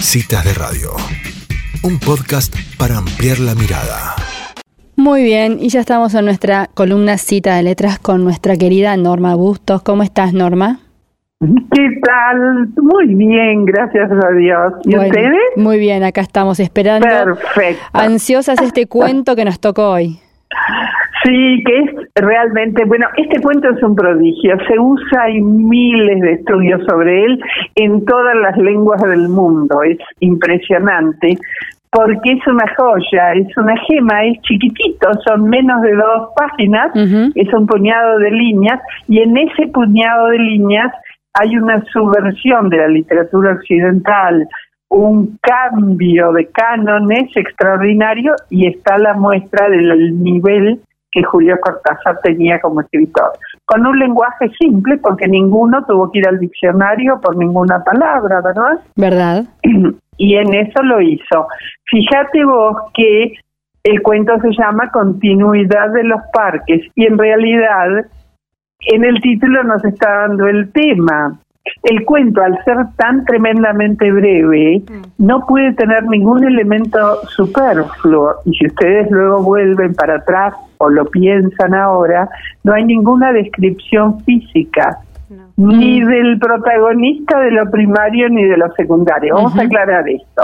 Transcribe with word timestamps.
Citas 0.00 0.44
de 0.44 0.54
Radio, 0.54 0.92
un 1.84 1.98
podcast 1.98 2.54
para 2.78 2.96
ampliar 2.96 3.38
la 3.38 3.54
mirada. 3.54 4.14
Muy 4.96 5.22
bien, 5.22 5.58
y 5.60 5.68
ya 5.68 5.80
estamos 5.80 6.14
en 6.14 6.24
nuestra 6.24 6.68
columna 6.72 7.18
Cita 7.18 7.56
de 7.56 7.62
Letras 7.62 7.98
con 7.98 8.24
nuestra 8.24 8.56
querida 8.56 8.96
Norma 8.96 9.34
Bustos. 9.34 9.82
¿Cómo 9.82 10.02
estás, 10.02 10.32
Norma? 10.32 10.80
¿Qué 11.40 12.00
tal? 12.02 12.68
Muy 12.76 13.14
bien, 13.14 13.66
gracias 13.66 14.10
a 14.10 14.30
Dios. 14.32 14.72
¿Y 14.84 14.96
ustedes? 14.96 15.38
Muy 15.56 15.78
bien, 15.78 16.02
acá 16.02 16.22
estamos 16.22 16.60
esperando. 16.60 17.06
Perfecto. 17.06 17.82
Ansiosas 17.92 18.60
este 18.62 18.86
cuento 18.86 19.36
que 19.36 19.44
nos 19.44 19.60
tocó 19.60 19.90
hoy. 19.90 20.18
Sí, 21.22 21.62
que 21.64 21.78
es 21.80 21.90
realmente, 22.14 22.84
bueno, 22.86 23.06
este 23.16 23.42
cuento 23.42 23.68
es 23.68 23.82
un 23.82 23.94
prodigio, 23.94 24.56
se 24.66 24.78
usa, 24.78 25.22
hay 25.22 25.40
miles 25.42 26.20
de 26.22 26.32
estudios 26.32 26.82
sobre 26.88 27.24
él 27.24 27.40
en 27.74 28.04
todas 28.06 28.34
las 28.36 28.56
lenguas 28.56 29.02
del 29.02 29.28
mundo, 29.28 29.82
es 29.82 29.98
impresionante 30.20 31.36
porque 31.92 32.32
es 32.32 32.46
una 32.46 32.64
joya, 32.76 33.32
es 33.32 33.56
una 33.56 33.76
gema, 33.76 34.24
es 34.24 34.40
chiquitito, 34.42 35.08
son 35.26 35.48
menos 35.50 35.82
de 35.82 35.94
dos 35.94 36.28
páginas, 36.36 36.90
es 36.94 37.52
un 37.52 37.66
puñado 37.66 38.18
de 38.18 38.30
líneas 38.30 38.80
y 39.08 39.18
en 39.18 39.36
ese 39.36 39.66
puñado 39.68 40.28
de 40.28 40.38
líneas 40.38 40.92
hay 41.34 41.56
una 41.56 41.82
subversión 41.92 42.68
de 42.70 42.76
la 42.76 42.88
literatura 42.88 43.52
occidental, 43.54 44.46
un 44.88 45.38
cambio 45.42 46.32
de 46.32 46.46
cánones 46.46 47.36
extraordinario 47.36 48.34
y 48.50 48.66
está 48.66 48.96
la 48.98 49.14
muestra 49.14 49.68
del 49.68 50.22
nivel 50.22 50.80
que 51.12 51.22
Julio 51.24 51.56
Cortázar 51.60 52.20
tenía 52.22 52.60
como 52.60 52.80
escritor, 52.80 53.32
con 53.64 53.86
un 53.86 53.98
lenguaje 53.98 54.50
simple 54.58 54.98
porque 54.98 55.26
ninguno 55.26 55.84
tuvo 55.84 56.10
que 56.10 56.20
ir 56.20 56.28
al 56.28 56.38
diccionario 56.38 57.20
por 57.20 57.36
ninguna 57.36 57.82
palabra, 57.82 58.40
¿verdad? 58.40 58.80
¿Verdad? 58.96 59.44
Y 60.22 60.36
en 60.36 60.52
eso 60.52 60.82
lo 60.82 61.00
hizo. 61.00 61.46
Fíjate 61.86 62.44
vos 62.44 62.76
que 62.92 63.32
el 63.84 64.02
cuento 64.02 64.38
se 64.42 64.50
llama 64.50 64.90
Continuidad 64.90 65.94
de 65.94 66.04
los 66.04 66.20
parques 66.34 66.82
y 66.94 67.06
en 67.06 67.16
realidad 67.16 68.04
en 68.80 69.04
el 69.04 69.18
título 69.22 69.64
nos 69.64 69.82
está 69.82 70.26
dando 70.26 70.46
el 70.46 70.70
tema. 70.72 71.40
El 71.82 72.04
cuento, 72.04 72.42
al 72.42 72.62
ser 72.64 72.76
tan 72.96 73.24
tremendamente 73.24 74.10
breve, 74.12 74.82
mm. 74.88 75.24
no 75.26 75.46
puede 75.46 75.72
tener 75.74 76.04
ningún 76.04 76.44
elemento 76.44 76.98
superfluo. 77.28 78.34
Y 78.44 78.52
si 78.54 78.66
ustedes 78.66 79.10
luego 79.10 79.42
vuelven 79.42 79.94
para 79.94 80.16
atrás 80.16 80.54
o 80.78 80.88
lo 80.88 81.04
piensan 81.06 81.74
ahora, 81.74 82.28
no 82.64 82.72
hay 82.72 82.84
ninguna 82.84 83.32
descripción 83.32 84.20
física, 84.24 84.98
ni 85.56 86.02
mm. 86.02 86.08
del 86.08 86.38
protagonista 86.38 87.38
de 87.40 87.50
lo 87.52 87.70
primario 87.70 88.28
ni 88.28 88.44
de 88.44 88.56
lo 88.56 88.70
secundario. 88.72 89.34
Vamos 89.34 89.58
a 89.58 89.62
aclarar 89.62 90.08
esto. 90.08 90.42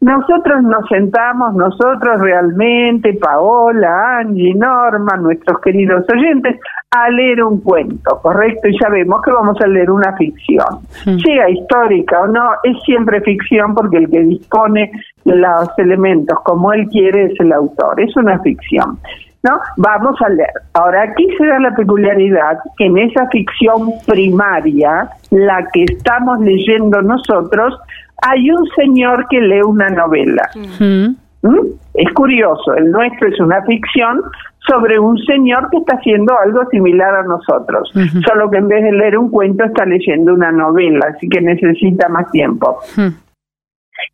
Nosotros 0.00 0.62
nos 0.62 0.86
sentamos, 0.88 1.54
nosotros 1.54 2.20
realmente, 2.20 3.14
Paola, 3.14 4.18
Angie, 4.18 4.54
Norma, 4.54 5.16
nuestros 5.16 5.60
queridos 5.60 6.04
oyentes, 6.08 6.56
a 6.90 7.10
leer 7.10 7.42
un 7.42 7.60
cuento, 7.60 8.18
¿correcto? 8.22 8.68
Y 8.68 8.78
ya 8.80 8.88
vemos 8.88 9.20
que 9.22 9.30
vamos 9.30 9.60
a 9.60 9.66
leer 9.66 9.90
una 9.90 10.16
ficción. 10.16 10.80
Hmm. 11.04 11.18
Sea 11.18 11.50
histórica 11.50 12.22
o 12.22 12.26
no, 12.28 12.50
es 12.62 12.82
siempre 12.84 13.20
ficción 13.20 13.74
porque 13.74 13.98
el 13.98 14.10
que 14.10 14.20
dispone 14.20 14.90
los 15.24 15.68
elementos 15.78 16.38
como 16.44 16.72
él 16.72 16.86
quiere 16.88 17.26
es 17.26 17.40
el 17.40 17.52
autor, 17.52 18.00
es 18.00 18.16
una 18.16 18.38
ficción. 18.40 18.98
¿No? 19.40 19.60
Vamos 19.76 20.20
a 20.20 20.30
leer. 20.30 20.50
Ahora, 20.72 21.02
aquí 21.02 21.28
se 21.38 21.46
da 21.46 21.60
la 21.60 21.72
peculiaridad 21.74 22.58
que 22.76 22.86
en 22.86 22.98
esa 22.98 23.28
ficción 23.28 23.92
primaria, 24.04 25.08
la 25.30 25.64
que 25.72 25.84
estamos 25.84 26.40
leyendo 26.40 27.00
nosotros, 27.02 27.78
hay 28.22 28.50
un 28.50 28.66
señor 28.74 29.28
que 29.28 29.40
lee 29.40 29.62
una 29.62 29.90
novela. 29.90 30.50
Hmm. 30.80 31.14
¿Mm? 31.42 31.58
Es 31.94 32.12
curioso, 32.14 32.74
el 32.74 32.90
nuestro 32.90 33.28
es 33.28 33.40
una 33.40 33.62
ficción 33.62 34.22
sobre 34.66 34.98
un 34.98 35.16
señor 35.18 35.70
que 35.70 35.78
está 35.78 35.96
haciendo 35.96 36.38
algo 36.38 36.64
similar 36.70 37.14
a 37.14 37.22
nosotros, 37.22 37.90
solo 38.26 38.50
que 38.50 38.58
en 38.58 38.68
vez 38.68 38.82
de 38.82 38.92
leer 38.92 39.16
un 39.16 39.30
cuento 39.30 39.64
está 39.64 39.84
leyendo 39.86 40.34
una 40.34 40.52
novela, 40.52 41.06
así 41.14 41.28
que 41.28 41.40
necesita 41.40 42.08
más 42.08 42.30
tiempo. 42.30 42.78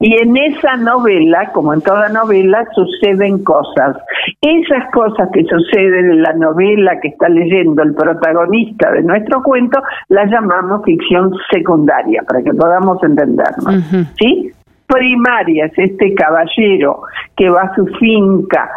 Y 0.00 0.16
en 0.16 0.36
esa 0.36 0.76
novela, 0.76 1.50
como 1.52 1.74
en 1.74 1.80
toda 1.80 2.08
novela, 2.08 2.66
suceden 2.74 3.44
cosas. 3.44 3.96
Esas 4.40 4.90
cosas 4.92 5.28
que 5.32 5.44
suceden 5.44 6.10
en 6.10 6.22
la 6.22 6.32
novela 6.32 6.98
que 7.00 7.08
está 7.08 7.28
leyendo 7.28 7.82
el 7.82 7.94
protagonista 7.94 8.90
de 8.92 9.02
nuestro 9.02 9.42
cuento, 9.42 9.82
las 10.08 10.30
llamamos 10.30 10.84
ficción 10.84 11.32
secundaria, 11.50 12.22
para 12.26 12.42
que 12.42 12.52
podamos 12.52 13.02
entendernos. 13.02 13.84
¿Sí? 14.18 14.52
Primaria 14.94 15.66
es 15.66 15.72
este 15.76 16.14
caballero 16.14 17.02
que 17.36 17.50
va 17.50 17.62
a 17.62 17.74
su 17.74 17.86
finca 17.98 18.70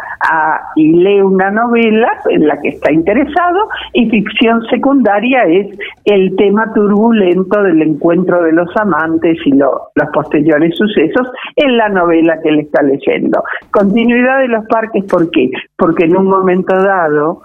y 0.74 0.92
lee 0.92 1.20
una 1.20 1.50
novela 1.50 2.12
en 2.28 2.46
la 2.46 2.60
que 2.60 2.70
está 2.70 2.92
interesado 2.92 3.68
y 3.92 4.10
ficción 4.10 4.62
secundaria 4.68 5.44
es 5.44 5.78
el 6.04 6.34
tema 6.36 6.72
turbulento 6.74 7.62
del 7.62 7.82
encuentro 7.82 8.42
de 8.42 8.52
los 8.52 8.68
amantes 8.76 9.38
y 9.44 9.52
los 9.52 9.80
posteriores 10.12 10.76
sucesos 10.76 11.28
en 11.56 11.76
la 11.76 11.88
novela 11.88 12.40
que 12.42 12.48
él 12.48 12.60
está 12.60 12.82
leyendo. 12.82 13.42
Continuidad 13.70 14.40
de 14.40 14.48
los 14.48 14.66
parques, 14.66 15.04
¿por 15.04 15.30
qué? 15.30 15.50
Porque 15.76 16.04
en 16.04 16.16
un 16.16 16.26
momento 16.26 16.74
dado 16.74 17.42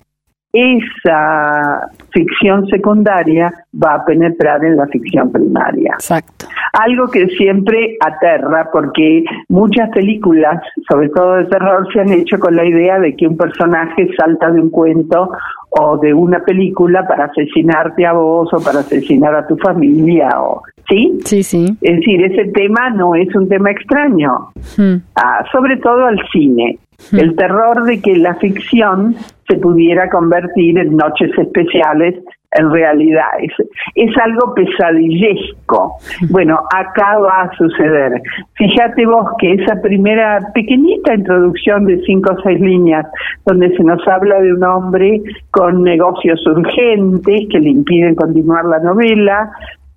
esa 0.53 1.89
ficción 2.11 2.67
secundaria 2.67 3.51
va 3.83 3.95
a 3.95 4.05
penetrar 4.05 4.63
en 4.63 4.77
la 4.77 4.85
ficción 4.85 5.31
primaria. 5.31 5.93
Exacto. 5.93 6.45
Algo 6.73 7.07
que 7.07 7.27
siempre 7.29 7.97
aterra 7.99 8.69
porque 8.71 9.23
muchas 9.49 9.89
películas, 9.89 10.61
sobre 10.87 11.09
todo 11.09 11.35
de 11.35 11.45
terror, 11.45 11.87
se 11.91 12.01
han 12.01 12.11
hecho 12.11 12.37
con 12.37 12.55
la 12.55 12.65
idea 12.65 12.99
de 12.99 13.15
que 13.15 13.27
un 13.27 13.35
personaje 13.35 14.07
salta 14.15 14.51
de 14.51 14.61
un 14.61 14.69
cuento 14.69 15.31
o 15.71 15.97
de 15.97 16.13
una 16.13 16.39
película 16.39 17.07
para 17.07 17.25
asesinarte 17.25 18.05
a 18.05 18.13
vos 18.13 18.53
o 18.53 18.63
para 18.63 18.81
asesinar 18.81 19.33
a 19.33 19.47
tu 19.47 19.57
familia 19.57 20.29
o 20.39 20.61
¿sí? 20.87 21.17
Sí, 21.25 21.41
sí. 21.41 21.77
Es 21.81 21.95
decir, 21.97 22.23
ese 22.23 22.51
tema 22.51 22.91
no 22.91 23.15
es 23.15 23.33
un 23.35 23.49
tema 23.49 23.71
extraño, 23.71 24.51
hmm. 24.77 24.95
ah, 25.15 25.43
sobre 25.51 25.77
todo 25.77 26.05
al 26.05 26.19
cine. 26.31 26.77
El 27.11 27.35
terror 27.35 27.83
de 27.83 28.01
que 28.01 28.15
la 28.15 28.35
ficción 28.35 29.15
se 29.47 29.55
pudiera 29.57 30.09
convertir 30.09 30.77
en 30.77 30.95
noches 30.95 31.31
especiales 31.37 32.15
en 32.55 32.71
realidad. 32.71 33.27
Es, 33.41 33.51
es 33.95 34.17
algo 34.17 34.53
pesadillesco. 34.53 35.97
Bueno, 36.29 36.59
acá 36.75 37.17
va 37.17 37.43
a 37.43 37.57
suceder. 37.57 38.21
Fíjate 38.53 39.05
vos 39.05 39.31
que 39.39 39.53
esa 39.53 39.81
primera 39.81 40.39
pequeñita 40.53 41.15
introducción 41.15 41.85
de 41.85 42.01
cinco 42.05 42.33
o 42.33 42.41
seis 42.41 42.59
líneas, 42.59 43.05
donde 43.45 43.75
se 43.75 43.83
nos 43.83 44.05
habla 44.07 44.39
de 44.41 44.53
un 44.53 44.63
hombre 44.63 45.21
con 45.51 45.83
negocios 45.83 46.45
urgentes 46.45 47.47
que 47.49 47.59
le 47.59 47.69
impiden 47.69 48.15
continuar 48.15 48.65
la 48.65 48.79
novela, 48.79 49.51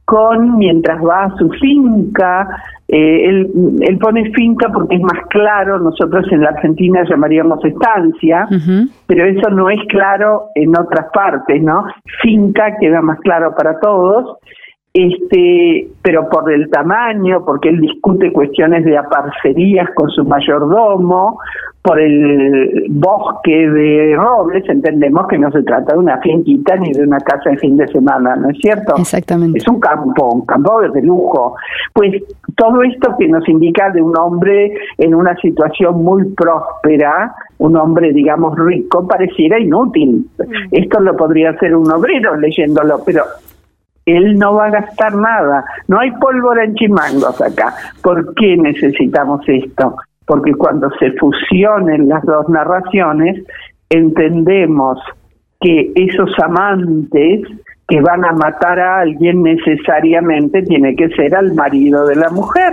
con 0.07 0.57
mientras 0.57 1.05
va 1.05 1.25
a 1.25 1.37
su 1.37 1.51
finca, 1.51 2.49
eh, 2.87 3.29
él, 3.29 3.51
él, 3.81 3.99
pone 3.99 4.31
finca 4.31 4.71
porque 4.73 4.95
es 4.95 5.03
más 5.03 5.27
claro, 5.31 5.81
nosotros 5.81 6.25
en 6.31 6.43
la 6.43 6.51
Argentina 6.51 7.03
llamaríamos 7.11 7.63
estancia, 7.65 8.49
pero 9.09 9.25
eso 9.25 9.51
no 9.51 9.69
es 9.69 9.81
claro 9.89 10.45
en 10.55 10.79
otras 10.79 11.07
partes, 11.13 11.61
¿no? 11.61 11.87
Finca 12.23 12.77
queda 12.79 13.03
más 13.03 13.19
claro 13.21 13.53
para 13.57 13.81
todos, 13.81 14.39
este, 14.97 15.89
pero 16.01 16.27
por 16.31 16.51
el 16.51 16.71
tamaño, 16.71 17.45
porque 17.45 17.69
él 17.69 17.83
discute 17.83 18.33
cuestiones 18.33 18.83
de 18.87 18.97
aparcerías 18.97 19.91
con 19.95 20.09
su 20.09 20.25
mayordomo, 20.25 21.39
por 21.83 22.01
el 22.01 22.87
bosque 22.89 23.69
de 23.69 24.17
robles, 24.17 24.65
entendemos 24.69 25.29
que 25.29 25.39
no 25.39 25.53
se 25.53 25.63
trata 25.63 25.93
de 25.93 25.99
una 25.99 26.19
finquita 26.21 26.77
ni 26.77 26.93
de 26.93 27.03
una 27.03 27.19
casa 27.19 27.51
de 27.51 27.59
fin 27.59 27.77
de 27.77 27.87
semana, 27.89 28.35
¿no 28.37 28.49
es 28.49 28.57
cierto? 28.59 28.95
Exactamente. 28.97 29.59
Es 29.59 29.69
un 29.69 29.79
campo, 29.79 30.33
un 30.33 30.47
campo 30.47 30.81
de 30.81 31.03
lujo. 31.03 31.57
Pues 31.93 32.23
todo 32.57 32.83
esto 32.83 33.15
que 33.19 33.29
nos 33.29 33.47
indica 33.49 33.91
de 33.91 34.01
un 34.01 34.17
hombre 34.17 34.73
en 34.97 35.15
una 35.15 35.37
situación 35.37 36.03
muy 36.03 36.25
próspera, 36.31 37.35
un 37.59 37.77
hombre, 37.77 38.13
digamos, 38.15 38.59
rico, 38.59 39.07
pareciera 39.07 39.61
inútil. 39.61 40.27
Mm. 40.39 40.45
Esto 40.73 41.01
lo 41.01 41.17
podría 41.17 41.51
hacer 41.51 41.77
un 41.77 41.91
obrero 41.93 42.35
leyéndolo, 42.37 43.01
pero 43.05 43.23
él 44.07 44.39
no 44.39 44.55
va 44.55 44.67
a 44.67 44.71
gastar 44.71 45.15
nada. 45.17 45.65
No 45.89 45.99
hay 45.99 46.13
pólvora 46.13 46.65
en 46.65 46.75
chimangos 46.77 47.41
acá. 47.43 47.75
¿Por 48.03 48.35
qué 48.35 48.57
necesitamos 48.57 49.41
esto? 49.49 49.97
Porque 50.25 50.55
cuando 50.55 50.89
se 50.99 51.13
fusionen 51.13 52.09
las 52.09 52.25
dos 52.25 52.49
narraciones, 52.49 53.45
entendemos 53.91 54.99
que 55.61 55.93
esos 55.97 56.31
amantes 56.43 57.43
que 57.89 58.01
van 58.01 58.25
a 58.25 58.33
matar 58.33 58.79
a 58.79 59.01
alguien 59.01 59.43
necesariamente 59.43 60.63
tiene 60.63 60.97
que 60.97 61.09
ser 61.11 61.35
al 61.35 61.55
marido 61.55 62.07
de 62.07 62.17
la 62.17 62.31
mujer, 62.31 62.73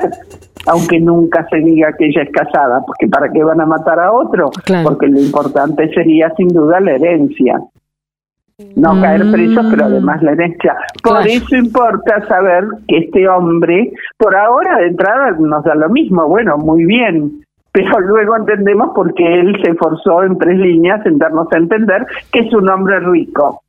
aunque 0.68 1.00
nunca 1.00 1.48
se 1.50 1.58
diga 1.58 1.94
que 1.98 2.08
ella 2.08 2.24
es 2.24 2.32
casada, 2.32 2.82
porque 2.86 3.08
para 3.08 3.32
qué 3.32 3.44
van 3.44 3.62
a 3.62 3.66
matar 3.66 4.00
a 4.00 4.12
otro, 4.12 4.50
porque 4.84 5.08
lo 5.08 5.20
importante 5.20 5.88
sería 5.94 6.32
sin 6.36 6.48
duda 6.48 6.80
la 6.80 6.94
herencia. 6.94 7.60
No 8.76 9.02
caer 9.02 9.26
Mm. 9.26 9.32
presos, 9.32 9.66
pero 9.70 9.86
además 9.86 10.22
la 10.22 10.32
herencia. 10.34 10.76
Por 11.02 11.14
Claro. 11.14 11.30
eso 11.30 11.56
importa 11.56 12.26
saber 12.28 12.66
que 12.88 12.98
este 13.00 13.28
hombre, 13.28 13.92
por 14.18 14.36
ahora 14.36 14.78
de 14.78 14.88
entrada 14.88 15.32
nos 15.40 15.64
da 15.64 15.76
lo 15.76 15.90
mismo, 15.90 16.28
bueno, 16.28 16.58
muy 16.58 16.86
bien, 16.86 17.32
pero 17.72 18.00
luego 18.02 18.38
entendemos 18.38 18.92
por 18.94 19.14
qué 19.16 19.40
él 19.40 19.56
se 19.64 19.72
esforzó 19.72 20.24
en 20.24 20.38
tres 20.38 20.58
líneas 20.60 21.04
en 21.06 21.18
darnos 21.18 21.48
a 21.52 21.58
entender 21.58 22.06
que 22.32 22.40
es 22.42 22.54
un 22.54 22.70
hombre 22.70 23.00
rico. 23.00 23.63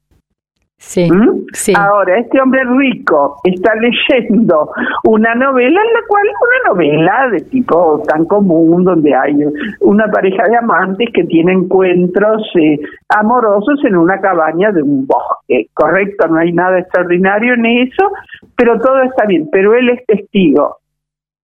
Sí, 0.77 1.11
¿Mm? 1.11 1.47
sí. 1.53 1.73
Ahora, 1.77 2.19
este 2.19 2.41
hombre 2.41 2.63
rico 2.79 3.37
está 3.45 3.73
leyendo 3.77 4.71
una 5.05 5.35
novela 5.35 5.81
en 5.81 5.93
la 5.93 6.01
cual, 6.07 6.25
una 6.27 6.75
novela 6.75 7.29
de 7.31 7.41
tipo 7.41 8.03
tan 8.07 8.25
común, 8.27 8.85
donde 8.85 9.15
hay 9.15 9.35
una 9.81 10.07
pareja 10.09 10.45
de 10.49 10.57
amantes 10.57 11.09
que 11.15 11.25
tiene 11.25 11.53
encuentros 11.53 12.43
eh, 12.61 12.79
amorosos 13.09 13.83
en 13.85 13.97
una 13.97 14.21
cabaña 14.21 14.73
de 14.73 14.83
un 14.83 15.07
bosque, 15.07 15.69
correcto, 15.75 16.29
no 16.29 16.39
hay 16.39 16.53
nada 16.53 16.79
extraordinario 16.81 17.55
en 17.55 17.67
eso, 17.67 18.11
pero 18.57 18.79
todo 18.79 19.03
está 19.03 19.27
bien, 19.27 19.49
pero 19.51 19.75
él 19.75 19.89
es 19.91 20.05
testigo. 20.07 20.79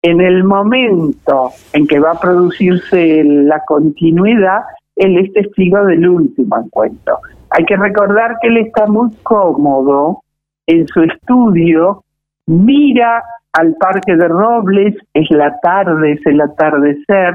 En 0.02 0.20
el 0.20 0.44
momento 0.44 1.50
en 1.72 1.86
que 1.86 2.00
va 2.00 2.12
a 2.12 2.20
producirse 2.20 3.22
la 3.24 3.62
continuidad, 3.66 4.62
él 4.96 5.18
es 5.18 5.32
testigo 5.32 5.84
del 5.84 6.08
último 6.08 6.56
encuentro. 6.58 7.18
Hay 7.50 7.64
que 7.64 7.76
recordar 7.76 8.36
que 8.40 8.48
él 8.48 8.58
está 8.58 8.86
muy 8.86 9.10
cómodo 9.22 10.22
en 10.66 10.86
su 10.86 11.02
estudio, 11.02 12.04
mira 12.46 13.22
al 13.52 13.74
Parque 13.74 14.16
de 14.16 14.28
Robles, 14.28 14.94
es 15.14 15.30
la 15.30 15.58
tarde, 15.60 16.12
es 16.12 16.26
el 16.26 16.40
atardecer, 16.40 17.34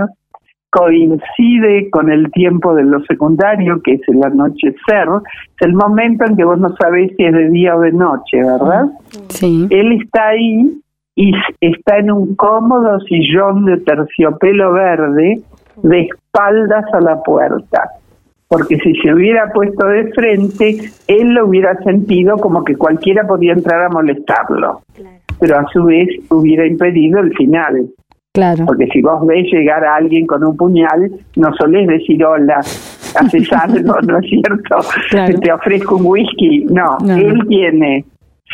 coincide 0.69 1.89
con 1.89 2.09
el 2.11 2.31
tiempo 2.31 2.73
de 2.75 2.83
lo 2.83 3.01
secundario, 3.05 3.81
que 3.81 3.93
es 3.93 4.01
el 4.07 4.23
anochecer, 4.23 5.07
es 5.59 5.67
el 5.67 5.73
momento 5.73 6.25
en 6.25 6.35
que 6.35 6.43
vos 6.43 6.59
no 6.59 6.73
sabés 6.77 7.11
si 7.17 7.25
es 7.25 7.33
de 7.33 7.49
día 7.49 7.75
o 7.75 7.81
de 7.81 7.91
noche, 7.91 8.37
¿verdad? 8.37 8.85
Sí. 9.29 9.67
Él 9.69 9.93
está 10.01 10.29
ahí 10.29 10.81
y 11.15 11.31
está 11.61 11.97
en 11.97 12.11
un 12.11 12.35
cómodo 12.35 12.99
sillón 13.01 13.65
de 13.65 13.77
terciopelo 13.77 14.73
verde 14.73 15.41
de 15.81 16.01
espaldas 16.01 16.85
a 16.93 17.01
la 17.01 17.21
puerta. 17.21 17.89
Porque 18.47 18.77
si 18.77 18.93
se 18.95 19.13
hubiera 19.13 19.51
puesto 19.51 19.87
de 19.87 20.11
frente, 20.13 20.77
él 21.07 21.33
lo 21.33 21.47
hubiera 21.47 21.75
sentido 21.83 22.37
como 22.37 22.63
que 22.63 22.75
cualquiera 22.75 23.25
podía 23.25 23.53
entrar 23.53 23.83
a 23.83 23.89
molestarlo. 23.89 24.81
Pero 25.39 25.57
a 25.57 25.65
su 25.73 25.83
vez 25.83 26.07
hubiera 26.29 26.65
impedido 26.65 27.19
el 27.19 27.33
final. 27.33 27.87
Claro. 28.33 28.65
Porque 28.65 28.87
si 28.87 29.01
vos 29.01 29.25
ves 29.25 29.47
llegar 29.51 29.83
a 29.83 29.95
alguien 29.95 30.27
con 30.27 30.43
un 30.43 30.55
puñal, 30.55 31.09
no 31.37 31.53
solés 31.55 31.87
decir 31.87 32.23
hola, 32.23 32.59
haces 32.59 33.51
algo, 33.53 33.95
¿no 34.01 34.19
es 34.19 34.29
cierto? 34.29 34.75
Claro. 35.09 35.39
Te 35.39 35.51
ofrezco 35.51 35.95
un 35.95 36.05
whisky. 36.05 36.65
No, 36.65 36.97
No, 37.01 37.15
él 37.15 37.39
tiene 37.47 38.05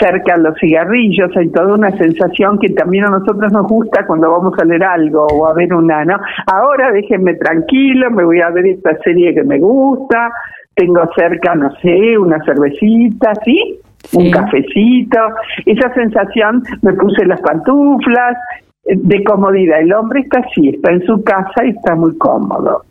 cerca 0.01 0.37
los 0.37 0.55
cigarrillos, 0.59 1.29
hay 1.37 1.49
toda 1.49 1.75
una 1.75 1.91
sensación 1.91 2.57
que 2.59 2.69
también 2.69 3.05
a 3.05 3.09
nosotros 3.09 3.51
nos 3.51 3.67
gusta 3.67 4.05
cuando 4.07 4.31
vamos 4.31 4.53
a 4.59 4.65
leer 4.65 4.83
algo 4.83 5.27
o 5.27 5.47
a 5.47 5.53
ver 5.53 5.73
una, 5.73 6.03
¿no? 6.03 6.17
Ahora 6.47 6.91
déjenme 6.91 7.35
tranquilo, 7.35 8.09
me 8.11 8.23
voy 8.23 8.41
a 8.41 8.49
ver 8.49 8.65
esta 8.65 8.97
serie 9.03 9.33
que 9.33 9.43
me 9.43 9.59
gusta, 9.59 10.31
tengo 10.73 11.01
cerca, 11.15 11.55
no 11.55 11.71
sé, 11.81 12.17
una 12.17 12.43
cervecita, 12.43 13.33
¿sí? 13.45 13.79
Sí. 14.03 14.17
Un 14.17 14.31
cafecito, 14.31 15.19
esa 15.65 15.93
sensación, 15.93 16.63
me 16.81 16.93
puse 16.93 17.23
las 17.25 17.39
pantuflas, 17.41 18.35
eh, 18.85 18.95
de 18.95 19.23
comodidad. 19.23 19.79
El 19.79 19.93
hombre 19.93 20.21
está 20.21 20.39
así, 20.39 20.69
está 20.69 20.91
en 20.91 21.05
su 21.05 21.23
casa 21.23 21.63
y 21.63 21.69
está 21.69 21.95
muy 21.95 22.17
cómodo. 22.17 22.83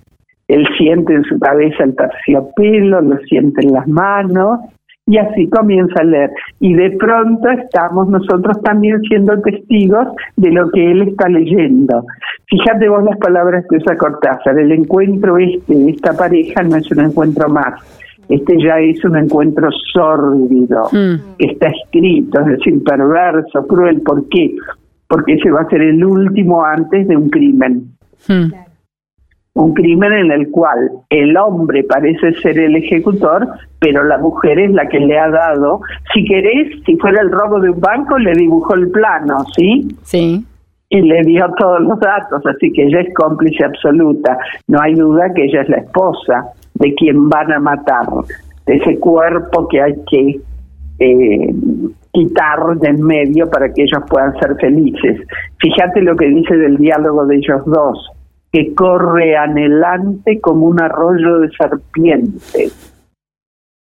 Él 0.47 0.67
siente 0.79 1.15
en 1.15 1.25
su 1.25 1.39
cabeza 1.41 1.83
el 1.83 1.97
terciopelo, 1.97 3.01
lo 3.01 3.17
siente 3.19 3.67
en 3.67 3.73
las 3.73 3.89
manos 3.89 4.61
y 5.11 5.19
así 5.19 5.49
comienza 5.49 6.01
a 6.01 6.05
leer. 6.05 6.31
Y 6.61 6.73
de 6.75 6.93
pronto 6.93 7.51
estamos 7.51 8.09
nosotros 8.09 8.63
también 8.63 9.01
siendo 9.09 9.41
testigos 9.41 10.07
de 10.37 10.53
lo 10.53 10.71
que 10.71 10.93
él 10.93 11.03
está 11.03 11.29
leyendo. 11.29 12.05
Fíjate 12.47 12.89
vos 12.89 13.03
las 13.03 13.19
palabras 13.19 13.65
que 13.69 13.79
usa 13.79 13.97
Cortázar. 13.97 14.57
El 14.57 14.71
encuentro 14.71 15.37
este 15.37 15.75
de 15.75 15.91
esta 15.91 16.13
pareja 16.17 16.63
no 16.63 16.77
es 16.77 16.89
un 16.93 17.01
encuentro 17.01 17.49
más. 17.49 17.75
Este 18.29 18.57
ya 18.63 18.79
es 18.79 19.05
un 19.05 19.17
encuentro 19.17 19.69
sórdido 19.93 20.89
Mm. 20.93 21.35
está 21.39 21.67
escrito, 21.71 22.41
es 22.43 22.47
decir, 22.47 22.85
perverso, 22.85 23.67
cruel. 23.67 24.03
¿Por 24.03 24.29
qué? 24.29 24.55
Porque 25.09 25.33
ese 25.33 25.51
va 25.51 25.63
a 25.63 25.69
ser 25.69 25.83
el 25.83 26.05
último 26.05 26.65
antes 26.65 27.09
de 27.09 27.17
un 27.17 27.29
crimen. 27.31 27.97
Mm. 28.29 28.70
Un 29.55 29.75
crimen 29.75 30.13
en 30.13 30.31
el 30.31 30.51
cual 30.51 30.91
el 31.11 31.37
hombre 31.37 31.83
parece 31.85 32.33
ser 32.35 32.59
el 32.59 32.77
ejecutor, 32.77 33.49
pero 33.81 34.05
la 34.05 34.19
mujer 34.19 34.59
es 34.61 34.71
la 34.73 34.89
que 34.89 35.01
le 35.01 35.19
ha 35.19 35.29
dado. 35.29 35.81
Si 36.15 36.25
querés, 36.25 36.83
si 36.87 36.97
fuera 36.97 37.21
el 37.21 37.31
robo 37.31 37.59
de 37.61 37.71
un 37.71 37.81
banco, 37.81 38.19
le 38.19 38.33
dibujó 38.33 38.75
el 38.75 38.91
plano, 38.91 39.45
¿sí? 39.57 39.89
Sí. 40.03 40.45
y 40.89 41.01
le 41.03 41.23
dio 41.23 41.47
todos 41.59 41.81
los 41.83 42.01
datos, 42.01 42.45
así 42.47 42.73
que 42.73 42.85
ella 42.85 43.01
es 43.01 43.15
cómplice 43.15 43.65
absoluta. 43.65 44.39
No 44.67 44.81
hay 44.81 44.95
duda 44.95 45.33
que 45.35 45.45
ella 45.45 45.63
es 45.63 45.69
la 45.69 45.79
esposa 45.79 46.53
de 46.75 46.95
quien 46.95 47.29
van 47.29 47.53
a 47.53 47.61
matar, 47.61 48.07
de 48.67 48.77
ese 48.77 48.99
cuerpo 48.99 49.69
que 49.69 49.81
hay 49.83 49.95
que 50.11 50.41
eh, 51.01 51.55
quitar 52.13 52.77
de 52.79 52.89
en 52.89 53.03
medio 53.03 53.49
para 53.49 53.73
que 53.73 53.83
ellos 53.83 54.03
puedan 54.09 54.39
ser 54.39 54.57
felices. 54.57 55.21
Fíjate 55.59 56.03
lo 56.03 56.17
que 56.17 56.27
dice 56.27 56.57
del 56.57 56.77
diálogo 56.77 57.27
de 57.27 57.37
ellos 57.37 57.63
dos, 57.67 58.11
que 58.53 58.75
corre 58.75 59.37
anhelante 59.37 60.41
como 60.41 60.67
un 60.67 60.81
arroyo 60.81 61.39
de 61.41 61.51
serpientes 61.51 62.91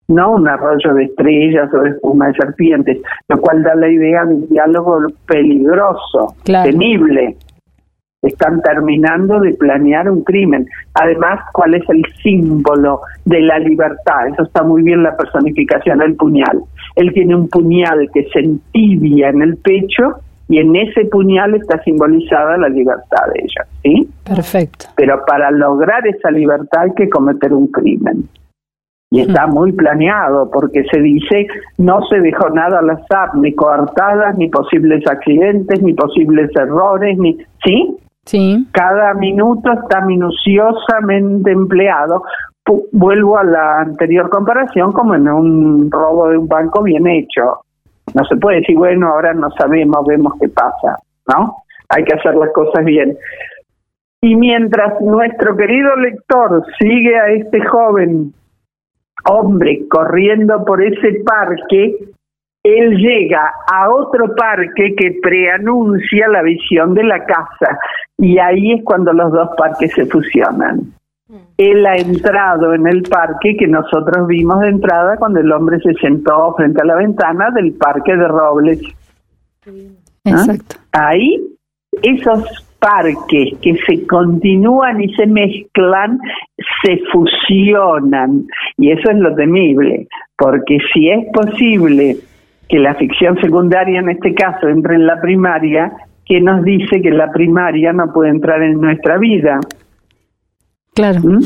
no 0.09 0.31
un 0.31 0.47
arroyo 0.47 0.93
de 0.95 1.03
estrellas 1.05 1.71
o 1.73 1.81
de 1.81 1.91
espuma 1.91 2.27
de 2.27 2.33
serpientes, 2.33 2.97
lo 3.29 3.39
cual 3.39 3.63
da 3.63 3.75
la 3.75 3.87
idea 3.87 4.25
de 4.25 4.33
un 4.35 4.49
diálogo 4.49 4.99
peligroso, 5.27 6.35
Claro. 6.43 6.69
temible. 6.69 7.37
Están 8.21 8.61
terminando 8.61 9.39
de 9.39 9.53
planear 9.53 10.09
un 10.09 10.23
crimen. 10.23 10.65
Además, 10.95 11.39
¿cuál 11.53 11.75
es 11.75 11.83
el 11.89 12.03
símbolo 12.21 12.99
de 13.23 13.39
la 13.39 13.59
libertad? 13.59 14.27
Eso 14.33 14.43
está 14.43 14.61
muy 14.63 14.81
bien 14.83 15.03
la 15.03 15.15
personificación 15.15 15.99
del 15.99 16.15
puñal. 16.15 16.59
Él 16.95 17.13
tiene 17.13 17.35
un 17.35 17.47
puñal 17.47 18.09
que 18.13 18.23
se 18.33 18.39
entibia 18.39 19.29
en 19.29 19.41
el 19.41 19.55
pecho 19.57 20.15
y 20.49 20.57
en 20.57 20.75
ese 20.75 21.05
puñal 21.05 21.55
está 21.55 21.81
simbolizada 21.83 22.57
la 22.57 22.67
libertad 22.69 23.27
de 23.33 23.39
ella, 23.43 23.67
¿sí? 23.83 24.09
Perfecto. 24.25 24.87
pero 24.95 25.23
para 25.25 25.51
lograr 25.51 26.05
esa 26.07 26.31
libertad 26.31 26.81
hay 26.81 26.93
que 26.95 27.09
cometer 27.09 27.53
un 27.53 27.67
crimen. 27.67 28.27
Y 29.11 29.21
está 29.21 29.47
muy 29.47 29.71
planeado 29.71 30.51
porque 30.51 30.83
se 30.91 30.99
dice 30.99 31.47
no 31.79 32.01
se 32.09 32.19
dejó 32.19 32.49
nada 32.51 32.77
al 32.79 32.91
azar, 32.91 33.33
ni 33.35 33.53
coartadas, 33.55 34.37
ni 34.37 34.49
posibles 34.49 35.03
accidentes, 35.07 35.81
ni 35.81 35.93
posibles 35.93 36.51
errores, 36.55 37.17
ni 37.17 37.37
sí, 37.63 37.95
Sí. 38.25 38.67
cada 38.71 39.15
minuto 39.15 39.71
está 39.71 40.01
minuciosamente 40.01 41.51
empleado. 41.51 42.23
Vuelvo 42.91 43.37
a 43.39 43.43
la 43.43 43.79
anterior 43.81 44.29
comparación 44.29 44.91
como 44.91 45.15
en 45.15 45.27
un 45.27 45.89
robo 45.89 46.29
de 46.29 46.37
un 46.37 46.47
banco 46.47 46.83
bien 46.83 47.07
hecho. 47.07 47.61
No 48.13 48.23
se 48.25 48.35
puede 48.37 48.57
decir, 48.57 48.77
bueno, 48.77 49.07
ahora 49.07 49.33
no 49.33 49.49
sabemos, 49.51 50.05
vemos 50.07 50.33
qué 50.39 50.49
pasa, 50.49 50.97
¿no? 51.27 51.57
Hay 51.89 52.03
que 52.03 52.15
hacer 52.15 52.35
las 52.35 52.51
cosas 52.53 52.85
bien. 52.85 53.17
Y 54.21 54.35
mientras 54.35 54.99
nuestro 55.01 55.55
querido 55.55 55.95
lector 55.95 56.63
sigue 56.79 57.17
a 57.17 57.29
este 57.31 57.65
joven 57.65 58.33
hombre 59.25 59.87
corriendo 59.89 60.63
por 60.65 60.83
ese 60.83 61.23
parque, 61.25 61.95
él 62.63 62.97
llega 62.97 63.51
a 63.71 63.89
otro 63.89 64.35
parque 64.35 64.93
que 64.95 65.19
preanuncia 65.21 66.27
la 66.27 66.41
visión 66.41 66.93
de 66.93 67.03
la 67.03 67.23
casa 67.25 67.79
y 68.17 68.37
ahí 68.37 68.73
es 68.73 68.83
cuando 68.83 69.13
los 69.13 69.31
dos 69.31 69.49
parques 69.57 69.93
se 69.93 70.05
fusionan. 70.05 70.93
Él 71.57 71.85
ha 71.85 71.97
entrado 71.97 72.73
en 72.73 72.87
el 72.87 73.03
parque 73.03 73.55
que 73.55 73.67
nosotros 73.67 74.27
vimos 74.27 74.61
de 74.61 74.69
entrada 74.69 75.15
cuando 75.17 75.39
el 75.39 75.51
hombre 75.51 75.79
se 75.79 75.93
sentó 75.95 76.55
frente 76.55 76.81
a 76.81 76.85
la 76.85 76.95
ventana 76.95 77.51
del 77.51 77.73
parque 77.73 78.15
de 78.15 78.27
Robles. 78.27 78.81
¿Ah? 79.67 79.71
Exacto. 80.25 80.75
Ahí 80.91 81.39
esos 82.01 82.69
parques 82.79 83.57
que 83.61 83.75
se 83.85 84.07
continúan 84.07 85.01
y 85.01 85.13
se 85.15 85.27
mezclan, 85.27 86.19
se 86.83 86.99
fusionan. 87.11 88.45
Y 88.77 88.91
eso 88.91 89.11
es 89.11 89.17
lo 89.17 89.35
temible, 89.35 90.07
porque 90.37 90.77
si 90.93 91.09
es 91.09 91.25
posible 91.33 92.17
que 92.67 92.79
la 92.79 92.95
ficción 92.95 93.39
secundaria 93.41 93.99
en 93.99 94.09
este 94.09 94.33
caso 94.33 94.67
entre 94.67 94.95
en 94.95 95.05
la 95.05 95.19
primaria, 95.19 95.91
¿qué 96.25 96.39
nos 96.39 96.63
dice 96.63 97.01
que 97.01 97.11
la 97.11 97.31
primaria 97.31 97.91
no 97.93 98.13
puede 98.13 98.29
entrar 98.29 98.61
en 98.61 98.79
nuestra 98.79 99.17
vida? 99.17 99.59
Claro. 100.99 101.21
¿Mm? 101.23 101.39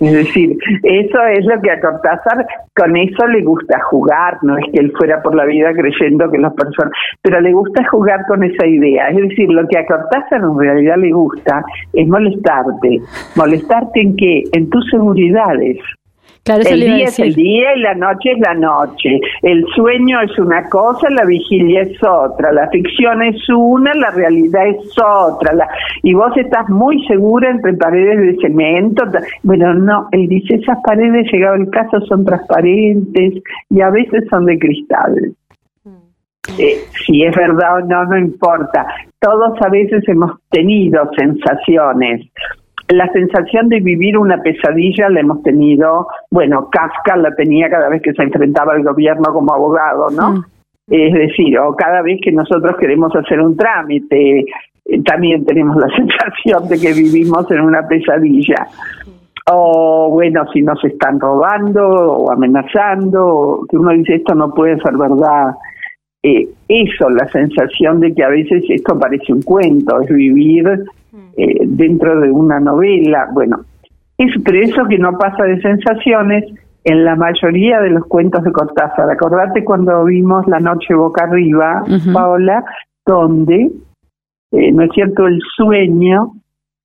Es 0.00 0.12
decir, 0.12 0.58
eso 0.82 1.18
es 1.30 1.44
lo 1.46 1.60
que 1.62 1.70
a 1.70 1.80
Cortázar 1.80 2.44
con 2.74 2.96
eso 2.96 3.24
le 3.28 3.42
gusta 3.42 3.78
jugar, 3.88 4.36
no 4.42 4.58
es 4.58 4.64
que 4.72 4.80
él 4.80 4.92
fuera 4.98 5.22
por 5.22 5.36
la 5.36 5.44
vida 5.44 5.72
creyendo 5.74 6.28
que 6.28 6.38
las 6.38 6.52
personas, 6.54 6.90
pero 7.22 7.40
le 7.40 7.52
gusta 7.52 7.86
jugar 7.88 8.26
con 8.26 8.42
esa 8.42 8.66
idea. 8.66 9.10
Es 9.10 9.28
decir, 9.28 9.48
lo 9.48 9.64
que 9.68 9.78
a 9.78 9.86
Cortázar 9.86 10.40
en 10.42 10.58
realidad 10.58 10.96
le 10.98 11.12
gusta 11.12 11.64
es 11.92 12.08
molestarte. 12.08 13.00
¿Molestarte 13.36 14.00
en 14.00 14.16
qué? 14.16 14.42
En 14.52 14.68
tus 14.70 14.84
seguridades. 14.90 15.78
El 16.46 16.80
día 16.80 17.04
es 17.06 17.18
el 17.18 17.34
día 17.34 17.74
y 17.74 17.80
la 17.80 17.94
noche 17.94 18.32
es 18.32 18.38
la 18.38 18.54
noche. 18.54 19.20
El 19.42 19.64
sueño 19.74 20.20
es 20.20 20.38
una 20.38 20.68
cosa, 20.68 21.10
la 21.10 21.24
vigilia 21.24 21.82
es 21.82 21.98
otra. 22.02 22.52
La 22.52 22.68
ficción 22.68 23.22
es 23.22 23.36
una, 23.48 23.92
la 23.94 24.10
realidad 24.10 24.66
es 24.68 24.96
otra. 24.98 25.52
La, 25.54 25.68
y 26.02 26.14
vos 26.14 26.36
estás 26.36 26.68
muy 26.68 27.04
segura 27.06 27.50
entre 27.50 27.74
paredes 27.74 28.20
de 28.20 28.40
cemento. 28.40 29.04
Bueno, 29.42 29.74
no, 29.74 30.08
él 30.12 30.28
dice, 30.28 30.54
esas 30.56 30.78
paredes, 30.84 31.30
llegado 31.32 31.56
el 31.56 31.70
caso, 31.70 32.00
son 32.02 32.24
transparentes 32.24 33.34
y 33.70 33.80
a 33.80 33.90
veces 33.90 34.24
son 34.30 34.46
de 34.46 34.58
cristal. 34.58 35.34
Mm. 35.84 35.90
Eh, 36.58 36.76
si 37.04 37.24
es 37.24 37.34
verdad 37.34 37.78
o 37.78 37.80
no, 37.80 38.04
no 38.04 38.18
importa. 38.18 38.86
Todos 39.18 39.60
a 39.60 39.68
veces 39.68 40.06
hemos 40.08 40.40
tenido 40.50 41.10
sensaciones 41.16 42.30
la 42.88 43.10
sensación 43.12 43.68
de 43.68 43.80
vivir 43.80 44.16
una 44.16 44.40
pesadilla 44.42 45.08
la 45.08 45.20
hemos 45.20 45.42
tenido, 45.42 46.06
bueno, 46.30 46.68
Kafka 46.70 47.16
la 47.16 47.34
tenía 47.34 47.68
cada 47.68 47.88
vez 47.88 48.02
que 48.02 48.12
se 48.12 48.22
enfrentaba 48.22 48.74
al 48.74 48.84
gobierno 48.84 49.32
como 49.32 49.52
abogado, 49.52 50.10
¿no? 50.10 50.32
Mm. 50.32 50.44
Es 50.88 51.14
decir, 51.14 51.58
o 51.58 51.74
cada 51.74 52.00
vez 52.02 52.20
que 52.22 52.30
nosotros 52.30 52.76
queremos 52.78 53.14
hacer 53.16 53.40
un 53.40 53.56
trámite, 53.56 54.44
eh, 54.84 55.02
también 55.04 55.44
tenemos 55.44 55.76
la 55.76 55.88
sensación 55.96 56.68
de 56.68 56.78
que 56.78 56.92
vivimos 56.92 57.50
en 57.50 57.60
una 57.60 57.86
pesadilla. 57.88 58.68
O 59.50 60.10
bueno, 60.10 60.44
si 60.52 60.62
nos 60.62 60.82
están 60.84 61.18
robando 61.18 61.88
o 61.88 62.30
amenazando, 62.30 63.64
que 63.68 63.76
uno 63.76 63.92
dice 63.92 64.16
esto 64.16 64.34
no 64.34 64.52
puede 64.54 64.78
ser 64.80 64.96
verdad. 64.96 65.54
Eh, 66.22 66.48
eso, 66.68 67.10
la 67.10 67.28
sensación 67.28 68.00
de 68.00 68.14
que 68.14 68.24
a 68.24 68.28
veces 68.28 68.64
esto 68.68 68.98
parece 68.98 69.32
un 69.32 69.42
cuento, 69.42 70.00
es 70.00 70.08
vivir 70.08 70.66
eh, 71.36 71.60
dentro 71.66 72.20
de 72.20 72.30
una 72.30 72.60
novela. 72.60 73.28
Bueno, 73.32 73.60
es, 74.18 74.32
pero 74.44 74.58
eso 74.58 74.84
que 74.88 74.98
no 74.98 75.16
pasa 75.18 75.44
de 75.44 75.60
sensaciones 75.60 76.44
en 76.84 77.04
la 77.04 77.16
mayoría 77.16 77.80
de 77.80 77.90
los 77.90 78.04
cuentos 78.06 78.44
de 78.44 78.52
Cortázar. 78.52 79.10
Acordate 79.10 79.64
cuando 79.64 80.04
vimos 80.04 80.46
La 80.46 80.60
Noche 80.60 80.94
Boca 80.94 81.24
Arriba, 81.24 81.84
Paola, 82.12 82.64
donde, 83.04 83.70
eh, 84.52 84.72
¿no 84.72 84.84
es 84.84 84.90
cierto?, 84.94 85.26
el 85.26 85.40
sueño 85.56 86.32